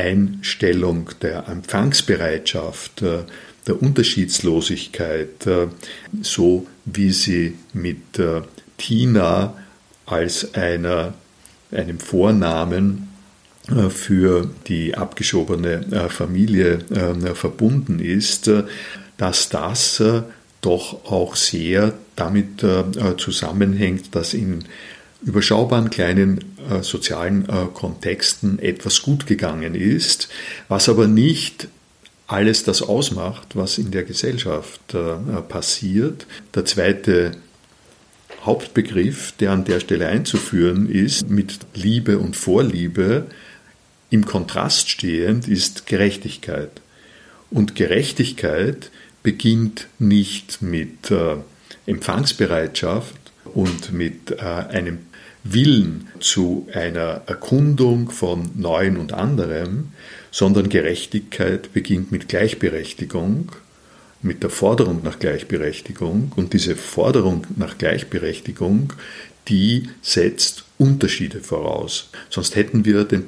[0.00, 3.24] Einstellung der Empfangsbereitschaft, äh,
[3.66, 5.68] der Unterschiedslosigkeit, äh,
[6.22, 8.42] so wie sie mit äh,
[8.78, 9.54] Tina
[10.06, 11.14] als einer,
[11.70, 13.08] einem Vornamen
[13.90, 16.80] für die abgeschobene Familie
[17.34, 18.50] verbunden ist,
[19.18, 20.02] dass das
[20.60, 22.64] doch auch sehr damit
[23.18, 24.64] zusammenhängt, dass in
[25.22, 26.38] überschaubaren kleinen
[26.70, 30.28] äh, sozialen äh, Kontexten etwas gut gegangen ist,
[30.68, 31.68] was aber nicht
[32.30, 36.26] alles das ausmacht, was in der Gesellschaft äh, passiert.
[36.54, 37.32] Der zweite
[38.42, 43.26] Hauptbegriff, der an der Stelle einzuführen ist, mit Liebe und Vorliebe
[44.10, 46.80] im Kontrast stehend, ist Gerechtigkeit.
[47.50, 48.90] Und Gerechtigkeit
[49.22, 51.36] beginnt nicht mit äh,
[51.86, 54.98] Empfangsbereitschaft und mit äh, einem
[55.42, 59.92] Willen zu einer Erkundung von Neuem und anderem,
[60.30, 63.52] sondern Gerechtigkeit beginnt mit Gleichberechtigung,
[64.22, 68.92] mit der Forderung nach Gleichberechtigung und diese Forderung nach Gleichberechtigung,
[69.48, 72.10] die setzt Unterschiede voraus.
[72.28, 73.24] Sonst hätten wir den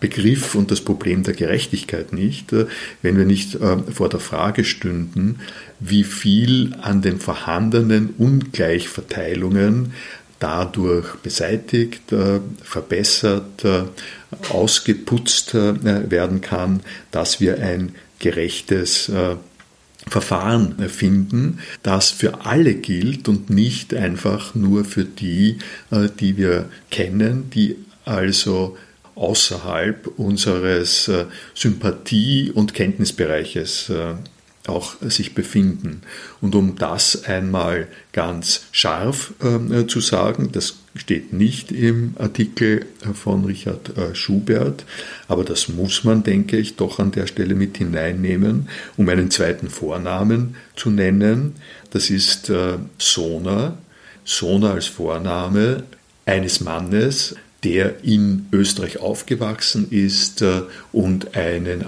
[0.00, 2.66] Begriff und das Problem der Gerechtigkeit nicht, äh,
[3.02, 5.40] wenn wir nicht äh, vor der Frage stünden,
[5.80, 9.92] wie viel an den vorhandenen Ungleichverteilungen
[10.38, 13.64] dadurch beseitigt, äh, verbessert,
[14.50, 16.80] ausgeputzt werden kann,
[17.10, 19.10] dass wir ein gerechtes
[20.06, 25.58] Verfahren finden, das für alle gilt und nicht einfach nur für die,
[26.20, 28.76] die wir kennen, die also
[29.18, 34.14] außerhalb unseres äh, Sympathie- und Kenntnisbereiches äh,
[34.68, 36.02] auch sich befinden.
[36.40, 43.44] Und um das einmal ganz scharf äh, zu sagen, das steht nicht im Artikel von
[43.44, 44.84] Richard äh, Schubert,
[45.28, 49.70] aber das muss man, denke ich, doch an der Stelle mit hineinnehmen, um einen zweiten
[49.70, 51.54] Vornamen zu nennen.
[51.90, 53.78] Das ist äh, Sona.
[54.24, 55.84] Sona als Vorname
[56.26, 60.62] eines Mannes, der in Österreich aufgewachsen ist äh,
[60.92, 61.82] und einen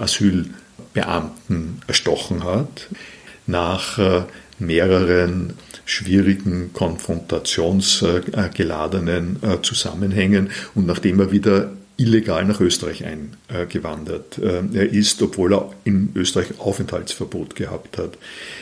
[0.93, 2.89] Asylbeamten erstochen hat.
[3.47, 4.25] Nach äh,
[4.59, 5.53] mehreren
[5.85, 15.53] schwierigen, konfrontationsgeladenen äh, Zusammenhängen und nachdem er wieder illegal nach Österreich eingewandert er ist, obwohl
[15.53, 18.17] er in Österreich Aufenthaltsverbot gehabt hat.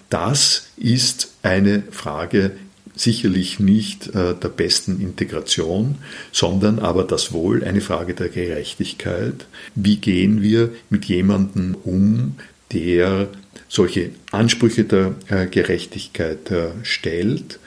[0.09, 2.51] Das ist eine Frage
[3.00, 5.95] sicherlich nicht äh, der besten Integration,
[6.34, 9.45] sondern aber das Wohl eine Frage der Gerechtigkeit.
[9.74, 12.36] Wie gehen wir mit jemandem um,
[12.74, 13.30] der
[13.70, 17.60] solche Ansprüche der äh, Gerechtigkeit äh, stellt,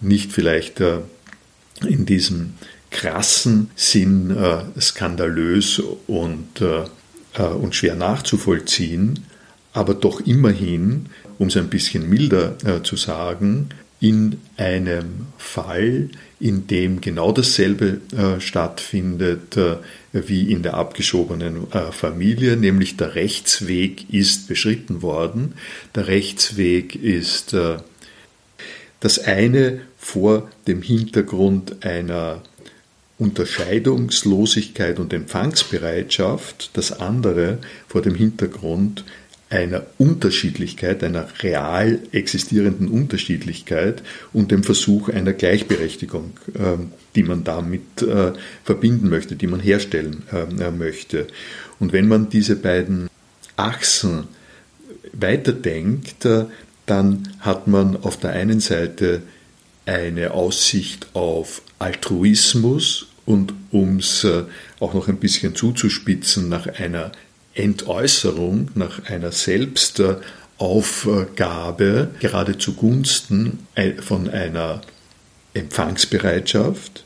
[0.00, 0.80] nicht vielleicht
[1.86, 2.54] in diesem
[2.90, 4.36] krassen Sinn
[4.80, 9.20] skandalös und, und schwer nachzuvollziehen,
[9.72, 11.06] aber doch immerhin,
[11.38, 13.68] um es ein bisschen milder zu sagen,
[14.02, 19.76] in einem Fall, in dem genau dasselbe äh, stattfindet äh,
[20.12, 25.54] wie in der abgeschobenen äh, Familie, nämlich der Rechtsweg ist beschritten worden.
[25.94, 27.76] Der Rechtsweg ist äh,
[28.98, 32.42] das eine vor dem Hintergrund einer
[33.18, 39.04] Unterscheidungslosigkeit und Empfangsbereitschaft, das andere vor dem Hintergrund
[39.52, 48.00] einer Unterschiedlichkeit, einer real existierenden Unterschiedlichkeit und dem Versuch einer Gleichberechtigung, ähm, die man damit
[48.00, 48.32] äh,
[48.64, 51.26] verbinden möchte, die man herstellen äh, möchte.
[51.78, 53.10] Und wenn man diese beiden
[53.56, 54.24] Achsen
[55.12, 56.46] weiterdenkt, äh,
[56.86, 59.22] dann hat man auf der einen Seite
[59.84, 64.26] eine Aussicht auf Altruismus und um es
[64.80, 67.12] auch noch ein bisschen zuzuspitzen, nach einer
[67.54, 73.66] Entäußerung, nach einer Selbstaufgabe, gerade zugunsten
[74.00, 74.80] von einer
[75.54, 77.04] Empfangsbereitschaft.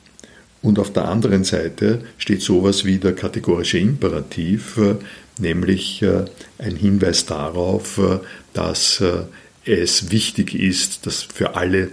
[0.62, 4.78] Und auf der anderen Seite steht sowas wie der kategorische Imperativ,
[5.38, 6.24] nämlich äh,
[6.58, 8.18] ein Hinweis darauf, äh,
[8.52, 9.22] dass äh,
[9.64, 11.90] es wichtig ist, dass für alle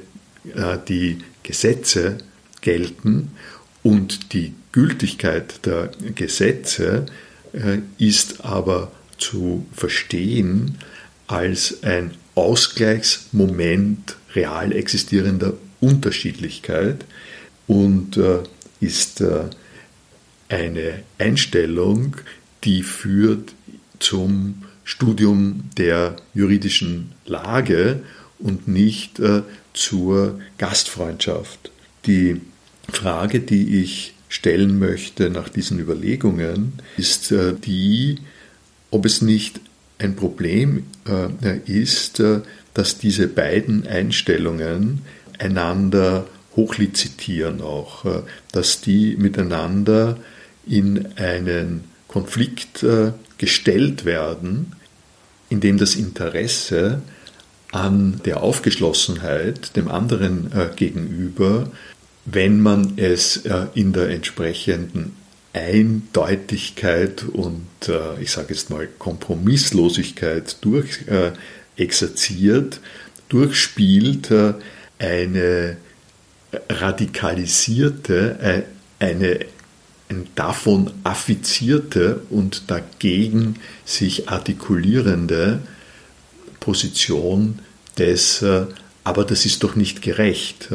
[0.89, 2.17] die Gesetze
[2.59, 3.31] gelten
[3.81, 7.05] und die Gültigkeit der Gesetze
[7.97, 10.79] ist aber zu verstehen
[11.27, 17.05] als ein Ausgleichsmoment real existierender Unterschiedlichkeit
[17.67, 18.39] und äh,
[18.79, 19.45] ist äh,
[20.49, 22.17] eine Einstellung,
[22.63, 23.53] die führt
[23.99, 28.01] zum Studium der juridischen Lage
[28.39, 29.21] und nicht
[29.73, 31.71] zur Gastfreundschaft.
[32.05, 32.41] Die
[32.91, 38.17] Frage, die ich stellen möchte nach diesen Überlegungen, ist äh, die,
[38.89, 39.61] ob es nicht
[39.99, 42.41] ein Problem äh, ist, äh,
[42.73, 45.03] dass diese beiden Einstellungen
[45.37, 46.25] einander
[46.55, 48.05] hochlizitieren auch,
[48.51, 50.17] dass die miteinander
[50.67, 52.85] in einen Konflikt
[53.39, 54.73] gestellt werden,
[55.49, 57.01] in dem das Interesse
[57.71, 61.71] an der Aufgeschlossenheit dem anderen gegenüber
[62.25, 65.15] wenn man es äh, in der entsprechenden
[65.53, 70.57] Eindeutigkeit und äh, ich sage jetzt mal Kompromisslosigkeit
[73.29, 74.53] durchspielt, äh,
[74.99, 75.77] eine
[76.69, 78.65] radikalisierte,
[78.99, 79.39] eine,
[80.35, 83.55] davon affizierte und dagegen
[83.85, 85.63] sich artikulierende
[86.59, 87.59] Position
[87.97, 88.45] des
[89.03, 90.69] aber das ist doch nicht gerecht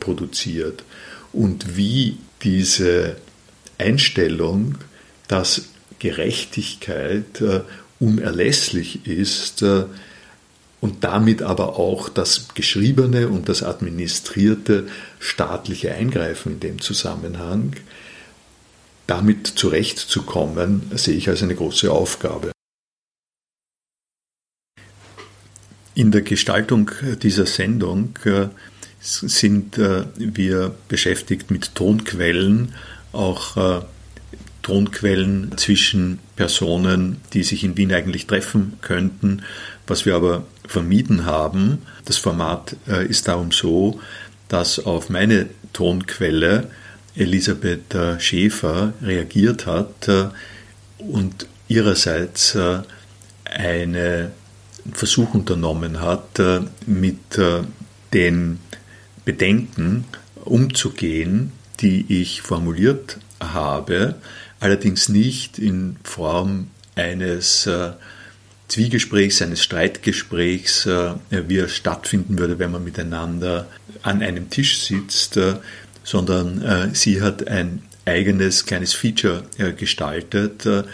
[0.00, 0.84] produziert.
[1.32, 3.16] Und wie diese
[3.78, 4.78] Einstellung,
[5.28, 5.68] dass
[5.98, 7.62] Gerechtigkeit äh,
[7.98, 9.84] unerlässlich ist äh,
[10.80, 14.86] und damit aber auch das geschriebene und das administrierte
[15.18, 17.74] staatliche Eingreifen in dem Zusammenhang,
[19.06, 22.52] damit zurechtzukommen, sehe ich als eine große Aufgabe.
[25.94, 26.90] In der Gestaltung
[27.22, 28.48] dieser Sendung äh,
[29.04, 32.74] sind äh, wir beschäftigt mit Tonquellen,
[33.12, 33.84] auch äh,
[34.62, 39.42] Tonquellen zwischen Personen, die sich in Wien eigentlich treffen könnten,
[39.86, 41.82] was wir aber vermieden haben.
[42.06, 44.00] Das Format ist darum so,
[44.48, 46.70] dass auf meine Tonquelle
[47.14, 50.08] Elisabeth Schäfer reagiert hat
[50.96, 52.56] und ihrerseits
[53.44, 54.30] einen
[54.94, 56.40] Versuch unternommen hat,
[56.86, 57.38] mit
[58.14, 58.60] den
[59.24, 60.04] Bedenken
[60.44, 64.16] umzugehen, die ich formuliert habe,
[64.60, 67.92] allerdings nicht in Form eines äh,
[68.68, 73.68] Zwiegesprächs, eines Streitgesprächs, äh, wie er stattfinden würde, wenn man miteinander
[74.02, 75.54] an einem Tisch sitzt, äh,
[76.04, 80.84] sondern äh, sie hat ein eigenes kleines Feature äh, gestaltet, äh,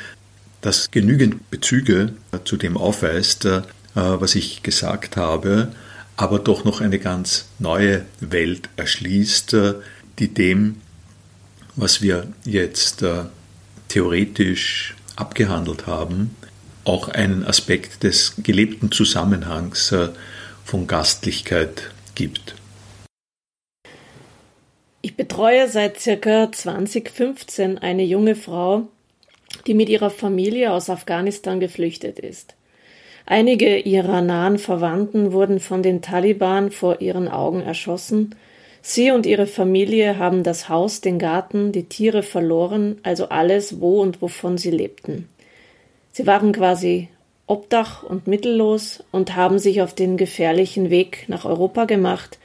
[0.61, 2.13] das genügend Bezüge
[2.45, 3.49] zu dem aufweist,
[3.95, 5.73] was ich gesagt habe,
[6.21, 9.75] aber doch noch eine ganz neue Welt erschließt, äh,
[10.19, 10.83] die dem,
[11.77, 13.25] was wir jetzt äh,
[13.89, 16.37] theoretisch abgehandelt haben,
[16.85, 20.11] auch einen Aspekt des gelebten Zusammenhangs äh,
[20.63, 22.55] von Gastlichkeit gibt.
[25.01, 28.89] Ich betreue seit circa 2015 eine junge Frau,
[29.67, 32.57] die mit ihrer Familie aus Afghanistan geflüchtet ist.
[33.31, 38.35] Einige ihrer nahen Verwandten wurden von den Taliban vor ihren Augen erschossen.
[38.83, 44.03] Sie und ihre Familie haben das Haus, den Garten, die Tiere verloren, also alles, wo
[44.03, 45.29] und wovon sie lebten.
[46.11, 47.07] Sie waren quasi
[47.47, 52.41] obdach und mittellos und haben sich auf den gefährlichen Weg nach Europa gemacht,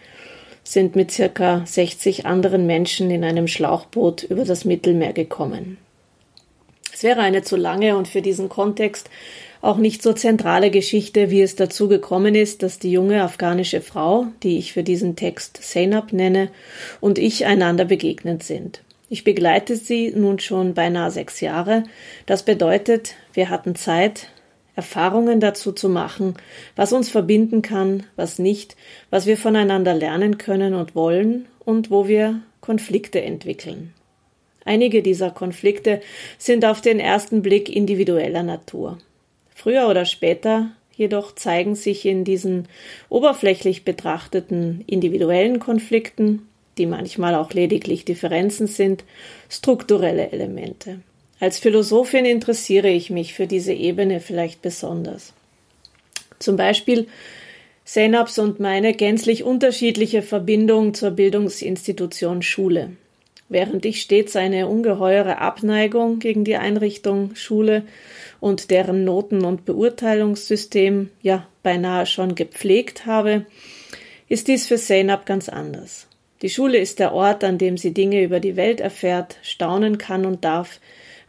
[0.64, 5.80] sind mit circa 60 anderen Menschen in einem Schlauchboot über das Mittelmeer gekommen.
[6.94, 9.10] Es wäre eine zu lange und für diesen Kontext
[9.66, 14.28] auch nicht so zentrale Geschichte, wie es dazu gekommen ist, dass die junge afghanische Frau,
[14.43, 16.49] die ich für diesen Text Zainab nenne,
[17.01, 18.82] und ich einander begegnet sind.
[19.09, 21.84] Ich begleite sie nun schon beinahe sechs Jahre.
[22.26, 24.30] Das bedeutet, wir hatten Zeit,
[24.76, 26.36] Erfahrungen dazu zu machen,
[26.76, 28.76] was uns verbinden kann, was nicht,
[29.09, 33.93] was wir voneinander lernen können und wollen und wo wir Konflikte entwickeln.
[34.66, 36.01] Einige dieser Konflikte
[36.38, 38.97] sind auf den ersten Blick individueller Natur.
[39.66, 42.68] Früher oder später jedoch zeigen sich in diesen
[43.09, 46.47] oberflächlich betrachteten individuellen Konflikten,
[46.78, 49.03] die manchmal auch lediglich Differenzen sind,
[49.49, 50.99] strukturelle Elemente.
[51.39, 55.34] Als Philosophin interessiere ich mich für diese Ebene vielleicht besonders.
[56.38, 57.07] Zum Beispiel
[57.86, 62.91] Senabs und meine gänzlich unterschiedliche Verbindung zur Bildungsinstitution Schule.
[63.48, 67.84] Während ich stets eine ungeheure Abneigung gegen die Einrichtung Schule
[68.39, 73.46] und deren Noten- und Beurteilungssystem ja beinahe schon gepflegt habe,
[74.28, 76.08] ist dies für Zainab ganz anders.
[76.41, 80.26] Die Schule ist der Ort, an dem sie Dinge über die Welt erfährt, staunen kann
[80.26, 80.80] und darf,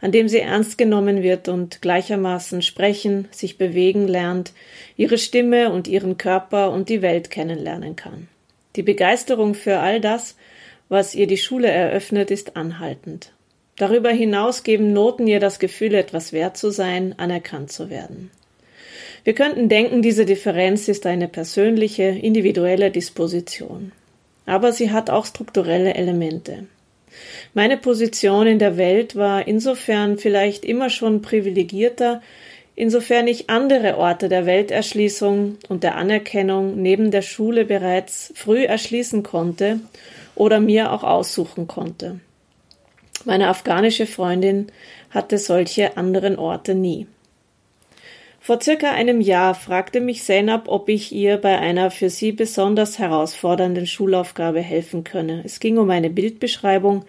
[0.01, 4.53] an dem sie ernst genommen wird und gleichermaßen sprechen, sich bewegen lernt,
[4.95, 8.27] ihre Stimme und ihren Körper und die Welt kennenlernen kann.
[8.75, 10.35] Die Begeisterung für all das,
[10.89, 13.31] was ihr die Schule eröffnet, ist anhaltend.
[13.77, 18.31] Darüber hinaus geben Noten ihr das Gefühl, etwas wert zu sein, anerkannt zu werden.
[19.23, 23.91] Wir könnten denken, diese Differenz ist eine persönliche, individuelle Disposition.
[24.45, 26.65] Aber sie hat auch strukturelle Elemente.
[27.53, 32.21] Meine Position in der Welt war insofern vielleicht immer schon privilegierter,
[32.75, 39.23] insofern ich andere Orte der Welterschließung und der Anerkennung neben der Schule bereits früh erschließen
[39.23, 39.81] konnte
[40.37, 42.19] oder mir auch aussuchen konnte.
[43.25, 44.67] Meine afghanische Freundin
[45.09, 47.07] hatte solche anderen Orte nie.
[48.39, 52.99] Vor circa einem Jahr fragte mich Zainab, ob ich ihr bei einer für sie besonders
[52.99, 55.41] herausfordernden Schulaufgabe helfen könne.
[55.43, 57.03] Es ging um eine Bildbeschreibung.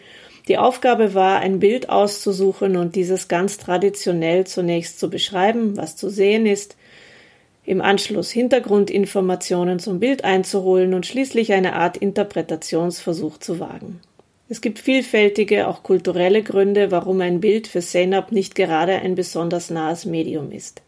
[0.49, 6.09] Die Aufgabe war, ein Bild auszusuchen und dieses ganz traditionell zunächst zu beschreiben, was zu
[6.09, 6.78] sehen ist,
[7.69, 14.01] im Anschluss Hintergrundinformationen zum Bild einzuholen und schließlich eine Art Interpretationsversuch zu wagen.
[14.49, 19.69] Es gibt vielfältige, auch kulturelle Gründe, warum ein Bild für Zainab nicht gerade ein besonders
[19.69, 20.81] nahes Medium ist.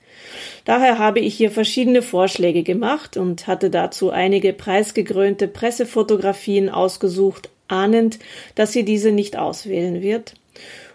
[0.65, 8.19] Daher habe ich ihr verschiedene Vorschläge gemacht und hatte dazu einige preisgekrönte Pressefotografien ausgesucht, ahnend,
[8.55, 10.35] dass sie diese nicht auswählen wird,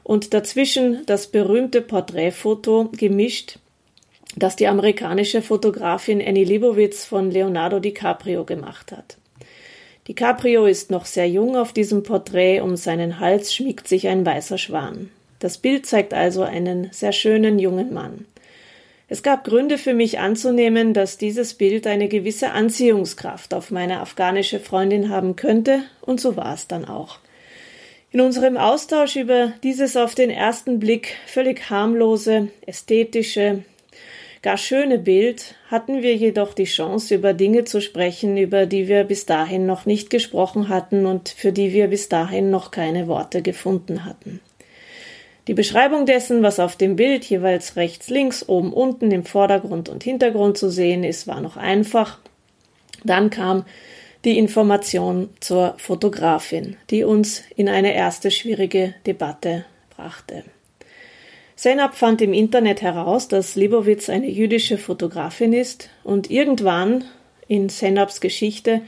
[0.03, 3.59] und dazwischen das berühmte Porträtfoto gemischt,
[4.35, 9.17] das die amerikanische Fotografin Annie Leibovitz von Leonardo DiCaprio gemacht hat.
[10.07, 14.57] DiCaprio ist noch sehr jung auf diesem Porträt, um seinen Hals schmiegt sich ein weißer
[14.57, 15.09] Schwan.
[15.39, 18.25] Das Bild zeigt also einen sehr schönen jungen Mann.
[19.07, 24.59] Es gab Gründe für mich anzunehmen, dass dieses Bild eine gewisse Anziehungskraft auf meine afghanische
[24.59, 27.19] Freundin haben könnte, und so war es dann auch.
[28.11, 33.63] In unserem Austausch über dieses auf den ersten Blick völlig harmlose, ästhetische,
[34.45, 39.03] gar schöne Bild hatten wir jedoch die Chance, über Dinge zu sprechen, über die wir
[39.03, 43.41] bis dahin noch nicht gesprochen hatten und für die wir bis dahin noch keine Worte
[43.41, 44.39] gefunden hatten.
[45.47, 50.03] Die Beschreibung dessen, was auf dem Bild jeweils rechts, links, oben, unten im Vordergrund und
[50.03, 52.19] Hintergrund zu sehen ist, war noch einfach.
[53.03, 53.65] Dann kam
[54.25, 60.43] die Information zur Fotografin, die uns in eine erste schwierige Debatte brachte.
[61.55, 67.05] Senab fand im Internet heraus, dass Libowitz eine jüdische Fotografin ist und irgendwann
[67.47, 68.81] in Senabs Geschichte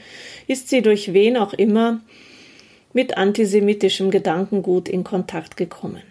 [0.46, 2.00] ist sie durch wen auch immer
[2.92, 6.02] mit antisemitischem Gedankengut in Kontakt gekommen.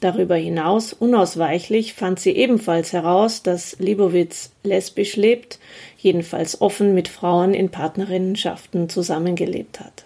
[0.00, 5.58] Darüber hinaus unausweichlich fand sie ebenfalls heraus, dass Libowitz lesbisch lebt,
[5.98, 10.05] jedenfalls offen mit Frauen in Partnerinnenschaften zusammengelebt hat.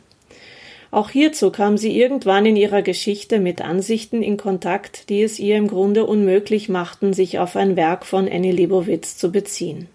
[0.90, 5.56] Auch hierzu kam sie irgendwann in ihrer Geschichte mit Ansichten in Kontakt, die es ihr
[5.56, 9.88] im Grunde unmöglich machten, sich auf ein Werk von Annie Libowitz zu beziehen.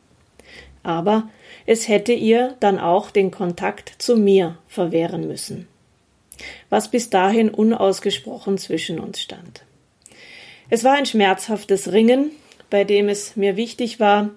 [0.84, 1.30] Aber
[1.66, 5.68] es hätte ihr dann auch den Kontakt zu mir verwehren müssen,
[6.70, 9.64] was bis dahin unausgesprochen zwischen uns stand.
[10.70, 12.32] Es war ein schmerzhaftes Ringen,
[12.70, 14.30] bei dem es mir wichtig war,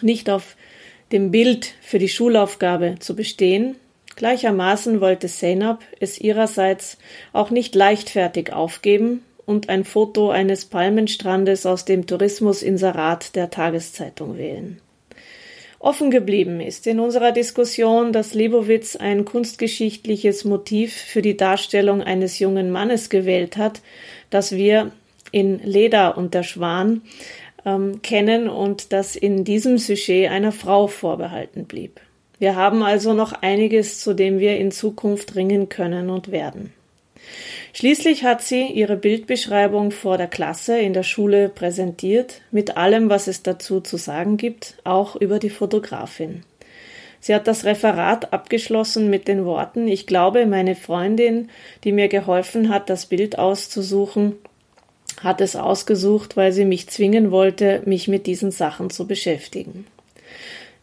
[0.00, 0.56] nicht auf
[1.12, 3.76] dem Bild für die Schulaufgabe zu bestehen.
[4.16, 6.96] Gleichermaßen wollte Seinab es ihrerseits
[7.34, 14.80] auch nicht leichtfertig aufgeben und ein Foto eines Palmenstrandes aus dem Tourismusinserat der Tageszeitung wählen.
[15.78, 22.38] Offen geblieben ist in unserer Diskussion, dass Lebowitz ein kunstgeschichtliches Motiv für die Darstellung eines
[22.38, 23.82] jungen Mannes gewählt hat,
[24.30, 24.92] das wir
[25.30, 27.02] in Leder und der Schwan
[27.66, 32.00] ähm, kennen und das in diesem Sujet einer Frau vorbehalten blieb.
[32.38, 36.72] Wir haben also noch einiges, zu dem wir in Zukunft ringen können und werden.
[37.72, 43.26] Schließlich hat sie ihre Bildbeschreibung vor der Klasse in der Schule präsentiert, mit allem, was
[43.26, 46.42] es dazu zu sagen gibt, auch über die Fotografin.
[47.20, 51.48] Sie hat das Referat abgeschlossen mit den Worten Ich glaube, meine Freundin,
[51.84, 54.36] die mir geholfen hat, das Bild auszusuchen,
[55.22, 59.86] hat es ausgesucht, weil sie mich zwingen wollte, mich mit diesen Sachen zu beschäftigen.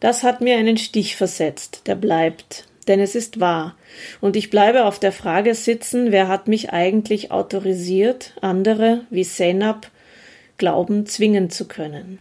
[0.03, 3.77] Das hat mir einen Stich versetzt, der bleibt, denn es ist wahr,
[4.19, 9.89] und ich bleibe auf der Frage sitzen, wer hat mich eigentlich autorisiert, andere, wie Senab,
[10.57, 12.19] glauben, zwingen zu können.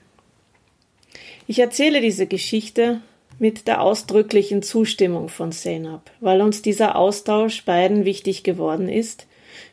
[1.49, 3.01] Ich erzähle diese Geschichte
[3.41, 9.27] mit der ausdrücklichen Zustimmung von Senab, weil uns dieser Austausch beiden wichtig geworden ist,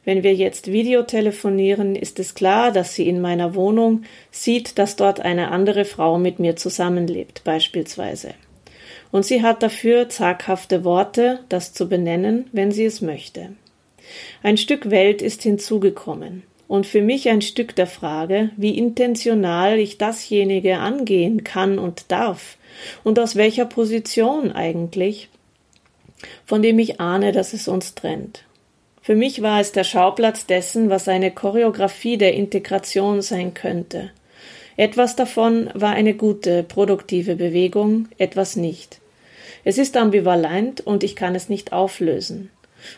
[0.09, 5.19] wenn wir jetzt Videotelefonieren, ist es klar, dass sie in meiner Wohnung sieht, dass dort
[5.19, 8.33] eine andere Frau mit mir zusammenlebt, beispielsweise.
[9.11, 13.51] Und sie hat dafür zaghafte Worte, das zu benennen, wenn sie es möchte.
[14.41, 19.99] Ein Stück Welt ist hinzugekommen und für mich ein Stück der Frage, wie intentional ich
[19.99, 22.57] dasjenige angehen kann und darf
[23.03, 25.29] und aus welcher Position eigentlich,
[26.47, 28.43] von dem ich ahne, dass es uns trennt.
[29.01, 34.11] Für mich war es der Schauplatz dessen, was eine Choreografie der Integration sein könnte.
[34.77, 39.01] Etwas davon war eine gute, produktive Bewegung, etwas nicht.
[39.63, 42.49] Es ist ambivalent und ich kann es nicht auflösen.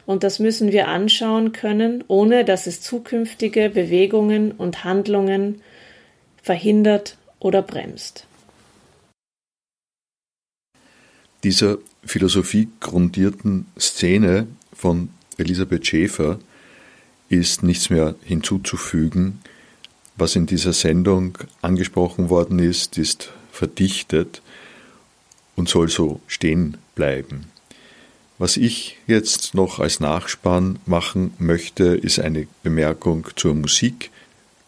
[0.06, 5.62] Und das müssen wir anschauen können, ohne dass es zukünftige Bewegungen und Handlungen
[6.44, 8.28] verhindert oder bremst.
[11.44, 15.10] Dieser Philosophie grundierten Szene von
[15.42, 16.40] Elisabeth Schäfer
[17.30, 19.40] ist nichts mehr hinzuzufügen.
[20.16, 24.42] Was in dieser Sendung angesprochen worden ist, ist verdichtet
[25.56, 27.46] und soll so stehen bleiben.
[28.38, 34.10] Was ich jetzt noch als Nachspann machen möchte, ist eine Bemerkung zur Musik,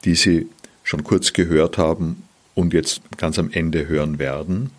[0.06, 0.48] die Sie
[0.84, 2.24] schon kurz gehört haben
[2.56, 4.70] und jetzt ganz am Ende hören werden.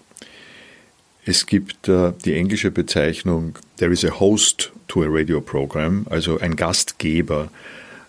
[1.27, 6.39] Es gibt äh, die englische Bezeichnung There is a host to a radio program, also
[6.39, 7.51] ein Gastgeber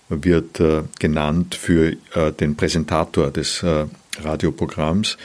[0.09, 3.85] wird äh, genannt für äh, den Präsentator des äh,
[4.21, 5.17] Radioprogramms.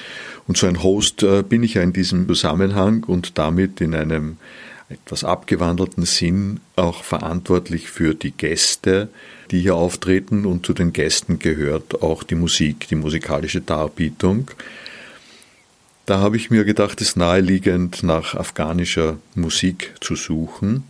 [0.46, 4.36] Und so ein Host äh, bin ich ja in diesem Zusammenhang und damit in einem
[4.88, 9.08] etwas abgewandelten Sinn auch verantwortlich für die Gäste,
[9.50, 14.50] die hier auftreten und zu den Gästen gehört auch die Musik, die musikalische Darbietung.
[16.10, 20.82] Da habe ich mir gedacht, es naheliegend, nach afghanischer Musik zu suchen.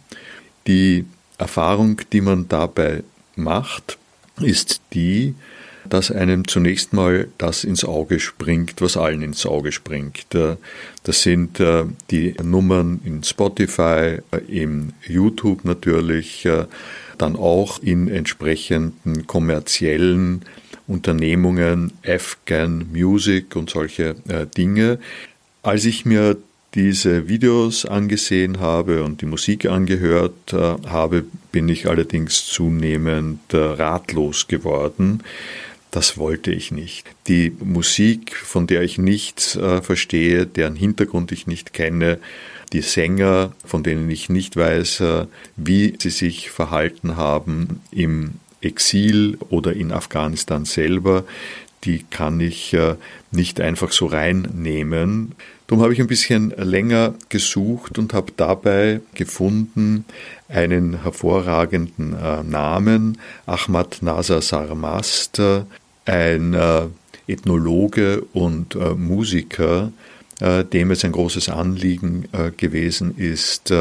[0.66, 1.04] Die
[1.36, 3.04] Erfahrung, die man dabei
[3.36, 3.98] macht,
[4.40, 5.34] ist die,
[5.86, 10.34] dass einem zunächst mal das ins Auge springt, was allen ins Auge springt.
[10.34, 10.56] Äh,
[11.02, 16.48] das sind äh, die Nummern in Spotify, äh, im YouTube natürlich,
[17.18, 20.46] dann auch in entsprechenden kommerziellen
[20.90, 24.16] Unternehmungen, Afghan Music und solche
[24.56, 24.98] Dinge.
[25.62, 26.36] Als ich mir
[26.74, 35.22] diese Videos angesehen habe und die Musik angehört habe, bin ich allerdings zunehmend ratlos geworden,
[35.90, 37.06] das wollte ich nicht.
[37.26, 42.18] Die Musik, von der ich nichts äh, verstehe, deren Hintergrund ich nicht kenne,
[42.72, 45.26] die Sänger, von denen ich nicht weiß, äh,
[45.56, 51.24] wie sie sich verhalten haben im Exil oder in Afghanistan selber,
[51.84, 52.96] die kann ich äh,
[53.30, 55.32] nicht einfach so reinnehmen.
[55.66, 60.04] Darum habe ich ein bisschen länger gesucht und habe dabei gefunden
[60.48, 65.40] einen hervorragenden äh, Namen, Ahmad Nazar Sarmast,
[66.04, 66.82] ein äh,
[67.28, 69.92] Ethnologe und Musiker,
[70.40, 73.72] dem es ein großes Anliegen gewesen ist,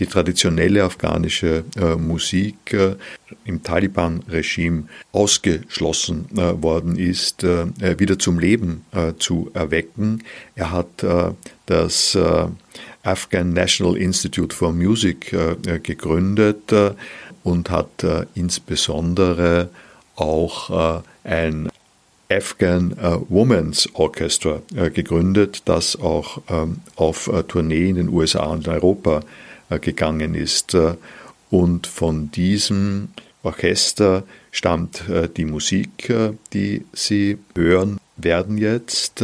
[0.00, 1.64] die traditionelle afghanische
[1.98, 2.76] Musik
[3.44, 8.84] im Taliban-Regime ausgeschlossen worden ist, wieder zum Leben
[9.18, 10.24] zu erwecken.
[10.54, 11.04] Er hat
[11.66, 12.18] das
[13.02, 15.36] Afghan National Institute for Music
[15.82, 16.72] gegründet
[17.44, 19.68] und hat insbesondere
[20.16, 21.70] auch ein
[22.30, 28.46] Afghan äh, Women's Orchestra äh, gegründet, das auch ähm, auf äh, Tournee in den USA
[28.46, 29.22] und Europa
[29.78, 30.76] gegangen ist.
[31.50, 33.08] Und von diesem
[33.42, 35.04] Orchester stammt
[35.36, 36.12] die Musik,
[36.52, 39.22] die Sie hören werden jetzt.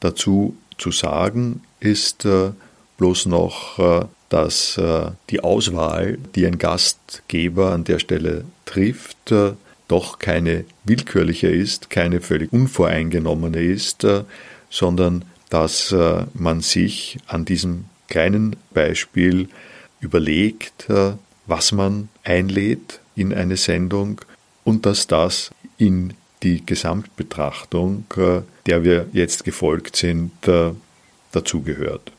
[0.00, 2.26] Dazu zu sagen ist
[2.98, 4.80] bloß noch, dass
[5.30, 9.32] die Auswahl, die ein Gastgeber an der Stelle trifft,
[9.90, 14.22] doch keine willkürliche ist, keine völlig unvoreingenommene ist, äh,
[14.70, 19.48] sondern dass äh, man sich an diesem kleinen Beispiel
[20.00, 21.12] überlegt, äh,
[21.46, 24.20] was man einlädt in eine Sendung
[24.64, 28.04] und dass das in die Gesamtbetrachtung,
[28.66, 30.32] der wir jetzt gefolgt sind,
[31.32, 32.12] dazugehört.